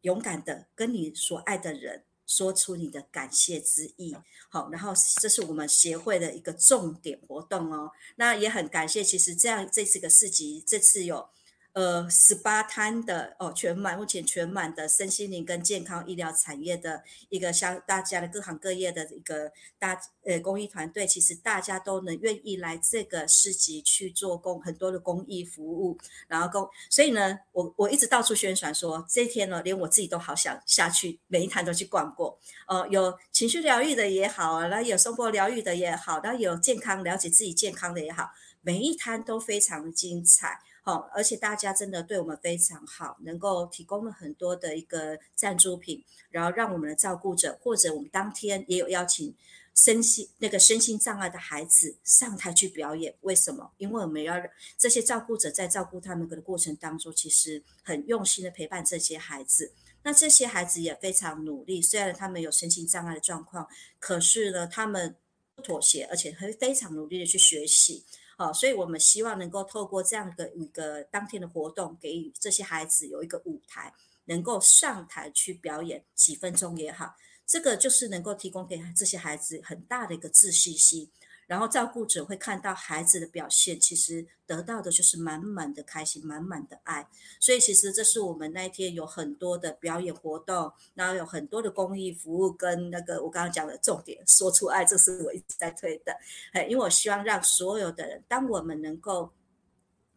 [0.00, 4.16] 勇敢的跟你所爱的人说出你的感谢之意，
[4.48, 11.28] 好，然后这是我们协会的一个重点活动哦，那也很感谢，其实这样这次个市集这次有。
[11.76, 25.98] 呃，十八摊的哦，全满，目前全满的身心灵跟健康医疗产业的一个像大家的各行各业的一个大呃公益团队，其实大家都能愿意来这个市集去做公很多的公益服务，
[26.28, 38.30] 然后公，所以呢，我我一直到处宣传说，这一天呢，连我自己都好想下去每一摊都去逛过，呃，有情绪疗愈的也好，然后有生活疗愈的也好，那有健康了解自己健康的也好，
[38.62, 40.58] 每一摊都非常的精彩。
[40.86, 49.34] 好，而且大家真的对我们非常好，能够提供了很多的一个赞助品，然后让我们的照顾者或者我们当天也有邀请
[49.74, 53.12] 身心那个身心障碍的孩子上台去表演。
[53.22, 53.72] 为什么？
[53.78, 54.36] 因为我们要
[54.78, 59.72] 这些照顾者在照顾他们的过程当中，其实很用心的陪伴这些孩子。
[60.04, 63.66] 那这些孩子也非常努力，虽然他们有身心障碍的状况，
[63.98, 65.16] 可是呢，他们
[65.56, 68.04] 不妥协，而且会非常努力的去学习。
[68.38, 73.92] 好，所以我们希望能够透过这样的一个当天的活动，给予这些孩子有一个舞台，
[74.26, 77.16] 能够上台去表演几分钟也好，
[77.46, 81.10] 这个就是能够提供给这些孩子很大的一个自信心。
[81.46, 87.08] 然后照顾者会看到孩子的表现，其实得到的就是满满的开心，满满的爱。
[87.38, 96.16] 所以其实这是我们那一天有很多的表演活动，然后有很多的公益服务跟那个我刚刚讲的重点，说出爱，这是我一直在推的。
[96.52, 99.32] 哎，因为我希望让所有的人，当我们能够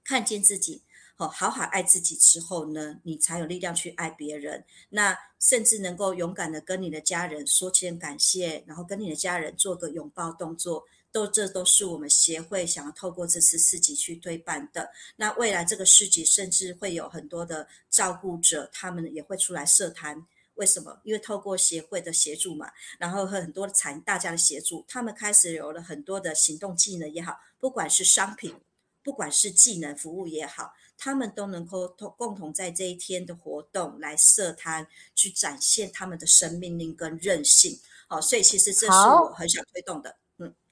[0.04, 0.82] 看见自己，
[1.18, 4.64] 哦，好好爱自己之后呢，你才有力量去爱别人。
[4.90, 10.86] 那甚至能够勇敢的跟你的家人说声感谢，然后跟你的家人做个拥抱动作。
[11.12, 14.92] 都，这都是我们协会想要透过这次市集去推办的。
[15.16, 20.26] 那未来这个市集甚至会有很多的照顾者，他们也会出来设摊。
[20.56, 21.00] 为什么？
[21.04, 28.54] 因为透过协会的协助嘛，然后和很多的产大家的协助，他们开始有了很多的行动技能也好，不管是商品，
[29.02, 34.86] 不管是技能服务也好，他们都能够同共同在这一天的活动来设摊，
[35.16, 37.80] 去展现他们的生命力跟韧性。
[38.10, 40.18] 好，所以其实这是我很想推动的。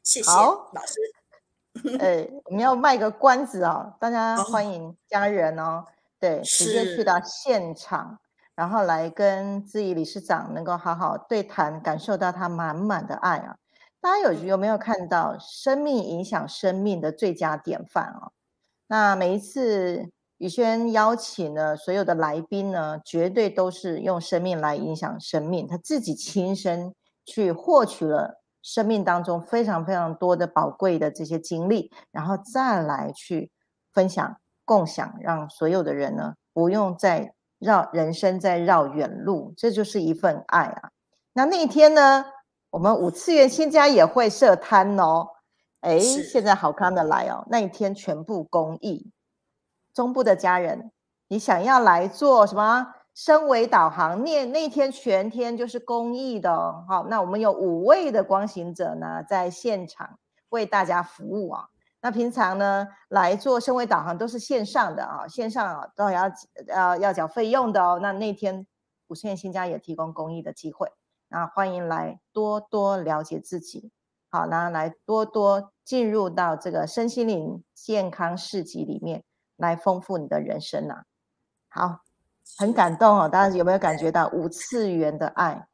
[0.07, 1.97] 谢谢老师。
[1.99, 5.83] 哎，我们要卖个关子哦，大家欢迎家人哦，
[6.17, 8.17] 对，直接去到现场，
[8.55, 13.57] 然后来跟志毅理事长能够好好对谈，感受到他满满的爱啊！
[13.99, 18.31] 大家有有没有看到生命影响生命的最佳典范啊？
[18.87, 26.95] 那每一次宇轩邀请的所有的来宾呢，绝对都是用生命来影响生命，他自己亲身
[27.25, 28.36] 去获取了。
[28.61, 33.51] 生命当中非常非常多的宝贵的这些经历，然后再来去
[33.93, 40.89] 分享、共享，让所有的人呢不用再绕人生再绕远路，这就是一份爱啊。
[41.33, 42.25] 那那一天呢，
[42.71, 45.27] 我们五次元新家也会设摊哦。
[45.81, 49.11] 哎，现在好看的来哦，那一天全部公益。
[49.93, 50.91] 中部的家人，
[51.27, 52.93] 你想要来做什么？
[53.17, 61.67] 身为导航，那那天全天就是公益的哦，好，那我们有五位的光行者呢，在现场为大家服务啊。
[61.99, 66.31] 那平常呢来做身为导航都是线上的啊，线上啊都要
[66.67, 67.97] 要要缴费用的哦。
[67.99, 68.67] 那那天
[69.07, 70.91] 五线新家也提供公益的机会，
[71.29, 73.91] 那欢迎来多多了解自己，
[74.29, 79.23] 好，那来多多进入到这个身心灵健康市集里面
[79.55, 81.01] 来丰富你的人生呐。
[81.67, 82.06] 好。
[82.57, 85.67] 很感动哦，大家有没有感觉到五次元的爱？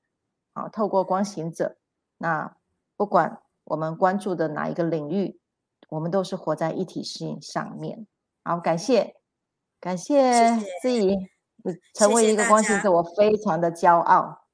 [0.53, 1.77] 好，透过光行者，
[2.17, 2.55] 那
[2.97, 5.39] 不管我们关注的哪一个领域，
[5.89, 8.05] 我们都是活在一体性上面。
[8.43, 9.15] 好，感谢，
[9.79, 11.15] 感谢自己
[11.93, 14.45] 成为一个光行者，我非常的骄傲。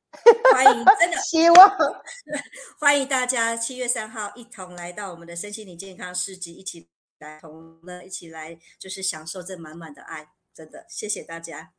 [0.54, 1.78] 欢迎，真的 希望
[2.80, 6.90] 欢迎大家七月三号一同来到我们的身心灵健康市集，一起
[7.20, 10.30] 来同呢一起来就是享受这满满的爱。
[10.54, 11.72] 真的，谢谢大家。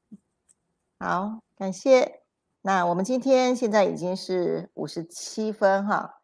[1.02, 2.20] 好，感谢。
[2.60, 6.20] 那我们今天现在已经是五十七分哈，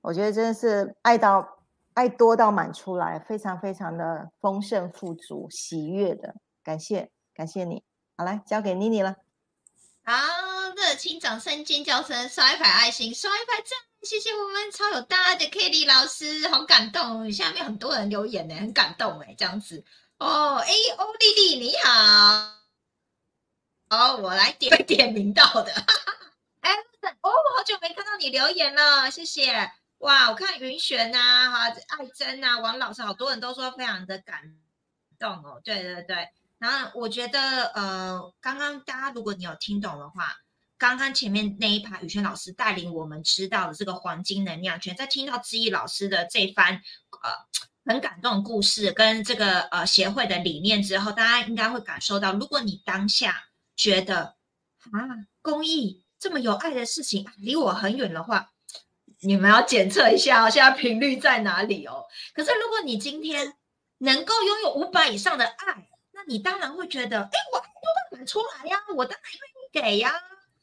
[0.00, 1.60] 我觉得真的是爱到
[1.94, 6.34] 爱多到满出来，非常非常的丰盛富足、喜悦的。
[6.64, 7.84] 感谢，感谢你。
[8.16, 9.14] 好，来交给妮妮了。
[10.02, 10.12] 好，
[10.74, 17.30] 热情掌声、尖叫声、刷一排爱心、刷一排赞，谢谢我们超有大爱的 Kitty 老师，好感动。
[17.30, 19.84] 下面很多人留言呢，很感动哎，这样子
[20.18, 20.56] 哦。
[20.56, 22.55] 哎，欧丽丽你好。
[23.88, 25.72] 哦，我来点点名到的，
[26.60, 26.72] 哎，
[27.20, 29.70] 哦，好久没看到你留言了，谢谢。
[29.98, 34.42] 哇，我看云璇啊，哈，爱珍啊，王老师，好多人都说非常的感
[35.20, 35.60] 动哦。
[35.62, 36.28] 对对对，
[36.58, 40.34] 然后我觉得，呃，刚刚大家如果你有听懂的话，
[40.76, 46.74] 刚刚前面那一排宇轩老师带领我们知道的这个黄金能量圈，在听到知意老师的这番
[47.22, 47.30] 呃
[47.86, 53.44] 很感动的故事跟这个呃协会的理念之后，大家应该会感受到，如果你当下。
[53.76, 54.36] 觉得
[54.92, 55.06] 啊，
[55.42, 58.52] 公益这么有爱的事情离我很远的话，
[59.20, 62.04] 你们要检测一下哦，现在频率在哪里哦？
[62.32, 63.54] 可是如果你今天
[63.98, 70.14] 能够拥有五百以上的爱，那你当然会觉得，哎，我爱多半出来呀，我当然愿意给呀，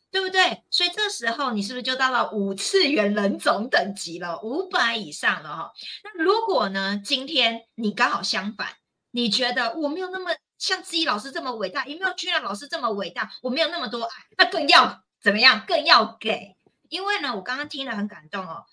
[0.09, 0.63] 对不对？
[0.71, 5.71] 所以这时候你是不是就到了五次元人种等级了，五百以上了哈？
[6.03, 8.69] 那如果呢，今天你刚好相反，
[9.11, 10.31] 你觉得我没有那么。
[10.63, 13.29] 像志毅老师这么伟大，也没有居然老师这么伟大。
[13.41, 15.65] 我没有那么多爱，那更要怎么样？
[15.67, 16.55] 更要给。
[16.87, 18.63] 因为呢，我刚刚听了很感动哦。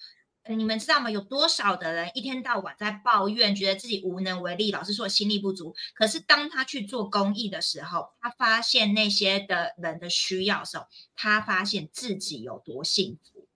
[0.47, 1.11] 你们知道吗？
[1.11, 5.75] 有多少的人一天到晚在抱怨，觉得自己无能为力，老师说心力不足。
[5.97, 10.87] 可是当他去做公益的时候，他发现那些的人的需要的时候，
[11.17, 13.49] 他发现自己有多幸福。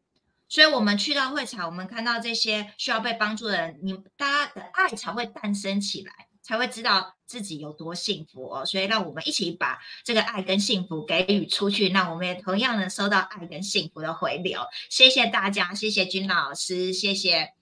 [0.48, 6.26] 所以，我们去到会场，我们看到这些需要被帮助的人，你大家的爱才会诞生起来。
[6.44, 14.60] 才会知道自己有多幸福哦，所以让我们一起把这个爱跟幸福给予出去，那我们也同样能收到爱跟幸福的回流。
[14.90, 17.54] 谢谢大家，谢谢君老师，谢谢。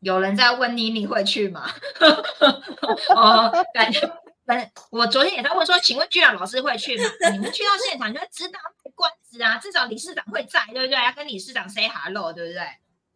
[0.00, 1.70] 有人在问你，你会去吗？
[3.14, 4.00] 哦，感觉，
[4.44, 7.04] 本我昨天也在问说，请问君老师会去吗？
[7.32, 11.04] 你们去到现场就会知道卖关子啊，至少理事长会在，对不对？
[11.04, 12.66] 要跟理事长 say hello，对不对？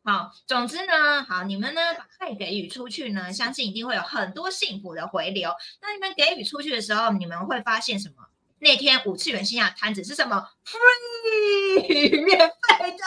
[0.08, 5.50] 好，总之呢，好，你们呢把爱给予出去呢，相信一定会有很多幸福的回流。
[5.82, 8.24] 那你们给予出去的时候，你们会发现什么？
[8.58, 13.04] 那天五次元线下摊子是什么？Free， 免费的，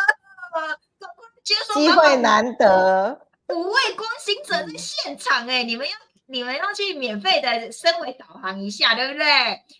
[1.73, 5.93] 机会难得，五位光行者在现场，哎，你们要
[6.27, 9.25] 你们要去免费的身为导航一下，对不对？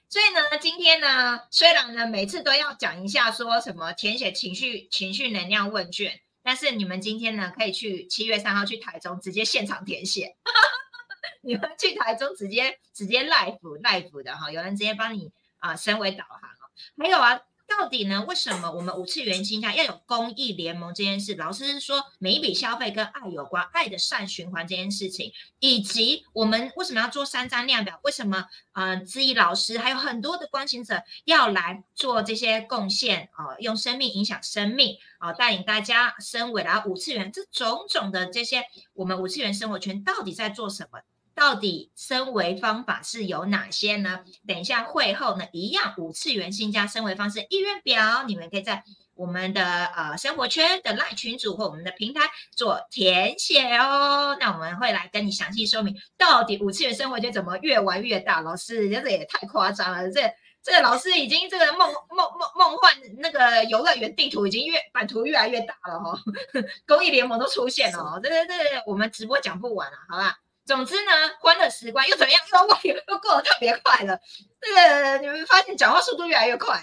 [0.10, 6.20] 所以呢，今天呢，虽然呢每次都要讲一下说什么填写情绪情绪能量问卷。
[6.44, 10.36] 但是你们今天呢，可以去七月三号去台中直接现场填写。
[11.44, 16.70] 你们去台中直接直接 live live 的哈，有人直接帮你啊，身为导航哦。
[16.98, 17.42] 还有啊，
[17.78, 18.26] 到底呢？
[18.28, 21.36] 为什么我们五次元新家要有公益联盟这件事？
[21.36, 28.00] 老师说每一笔消费跟爱有关，爱的善循环这件事情，以及我们为什么要做三张量表？
[28.04, 33.56] 为什么呃，知意老师还有很多的关心者要来做这些贡献啊？
[33.60, 38.64] 用生命影响生命啊，带领大家升维来五次元这种种的这些
[38.94, 41.00] 我们五次元生活圈到底在做什么？
[41.42, 44.20] 到底升维方法是有哪些呢？
[44.48, 48.84] 等一下会后呢，一样五次元新加升维方式意愿表，你们可以在
[49.16, 54.38] 我们的呃生活圈的 LINE 群组或我们的平台做填写哦。
[54.40, 58.42] 那我们会来跟你详细说明，到底五次元生活圈怎么越玩越大？
[58.42, 60.22] 老师，这也太夸张了，这
[60.62, 66.20] 这个老师已经这个梦梦梦梦幻那个游乐园地图已经越版图越来越大了哈，
[66.86, 68.54] 公益联盟都出现了哦，这这这
[68.86, 70.38] 我们直播讲不完了，好吧？
[70.72, 71.12] 总之呢，
[71.42, 72.42] 欢乐时光又怎么样？
[72.54, 74.18] 又过又过得特别快了。
[74.62, 76.82] 这个你们发现讲话速度越来越快，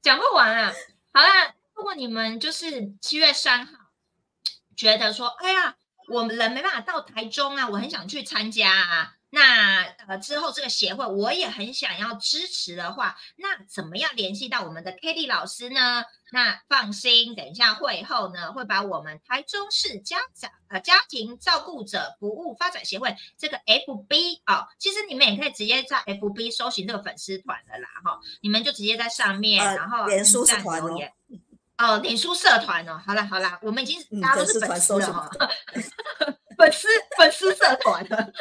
[0.00, 0.72] 讲不完啊！
[1.12, 3.72] 好啦，如果你们就是七月三号
[4.76, 5.74] 觉得说，哎呀，
[6.08, 9.16] 我们人没办法到台中啊，我很想去参加啊。
[9.34, 16.04] 那呃之后这个协会我也很想要支持的话，那怎么样联系到我们的 k a t i e 老师呢？
[16.30, 30.98] 那放心，等一下会后呢会把我们台中市家长呃家庭照顾者服务发展协会这个 FB 哦，其实你们也可以直接在 FB 搜寻这个粉丝团的啦哈，你们就直接在上面，然后脸书社团哦，
[31.78, 35.28] 哦脸书社团哦，好了好了，我们已经大家都是粉丝了哈。
[36.56, 38.16] 粉丝粉丝社团的，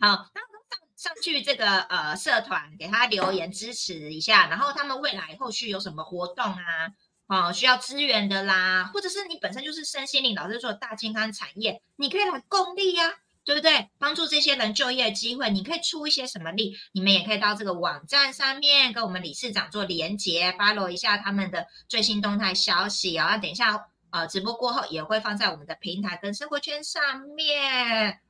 [0.00, 0.50] 好，他们
[0.96, 6.90] 上上去这个呃社团，给他留言支持一下，然后他们未来后续有什么活动啊，
[7.28, 13.12] 哦需要支援的啦，或者是你本身就是身心灵老师说大健康产业，你可以来共力呀，
[13.44, 13.88] 对不对？
[13.98, 16.76] 帮助这些人就业机会，你可以出一些什么力？
[16.92, 23.86] 你们也可以到这个网站上面跟我们理事长做连接，follow 一下他们的最新动态消息啊，等一下。
[24.10, 28.20] 呃，直播过后也会放在我们的平台跟生活圈上面。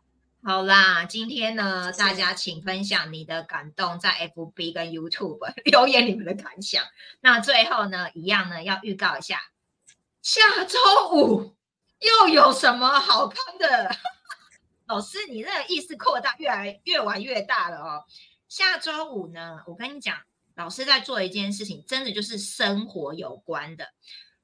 [0.42, 6.84] 好啦，今天呢，大家请分享你的感动，在 FB 跟 YouTube 留言你们的感想。
[7.20, 9.40] 那最后呢，一样呢，要预告一下，
[10.22, 10.78] 下周
[11.12, 11.56] 五
[11.98, 13.90] 又有什么好看的？
[14.86, 18.04] 老师，你这个意思扩大，越来越玩越大了哦。
[18.48, 20.16] 下周五呢，我跟你讲，
[20.54, 23.88] 老师在做一件事情，真的就是生活有关的。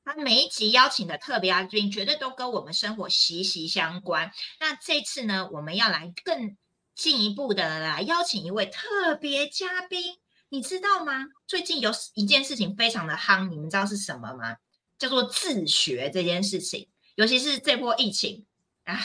[0.05, 4.33] 他每一集邀请的特别嘉宾，绝对都跟我们生活息息相关。
[4.59, 6.57] 那这次呢，我们要来更
[6.95, 11.27] 进一步的来邀请一位特别嘉宾，你知道吗？
[11.47, 14.57] 最近有一件事情非常的夯，你们知道是什么吗？
[14.99, 16.89] 叫做自学这件事情。
[17.15, 18.47] 尤其是这波疫情
[18.85, 18.99] 啊，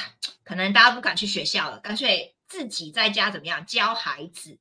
[0.44, 4.58] 可能大家不敢去学校了，干脆自己在家怎么样教孩子？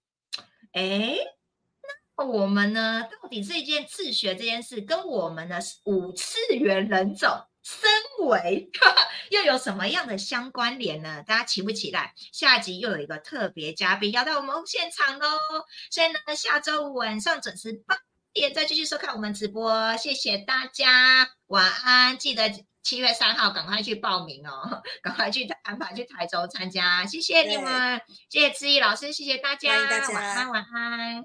[0.73, 1.17] 哎。
[2.25, 7.31] 我们呢，到底这件自学这件事跟我们的五次元人种
[7.63, 7.91] 身
[8.27, 8.71] 维
[9.31, 11.23] 又有什么样的相关联呢？
[11.27, 12.15] 大家期不期待？
[12.33, 15.27] 下集又有一个特别嘉宾要到我们现场喽！
[15.91, 17.99] 所以呢，下周五晚上准时八
[18.33, 19.97] 点再继续收看我们直播。
[19.97, 22.17] 谢谢大家，晚安！
[22.17, 22.51] 记得
[22.83, 27.05] 七月三号赶快去报名哦，赶快去安排去台州参加。
[27.05, 28.01] 谢谢你们，
[28.31, 31.25] 谢谢志毅老师，谢谢大家，大家晚安，晚安。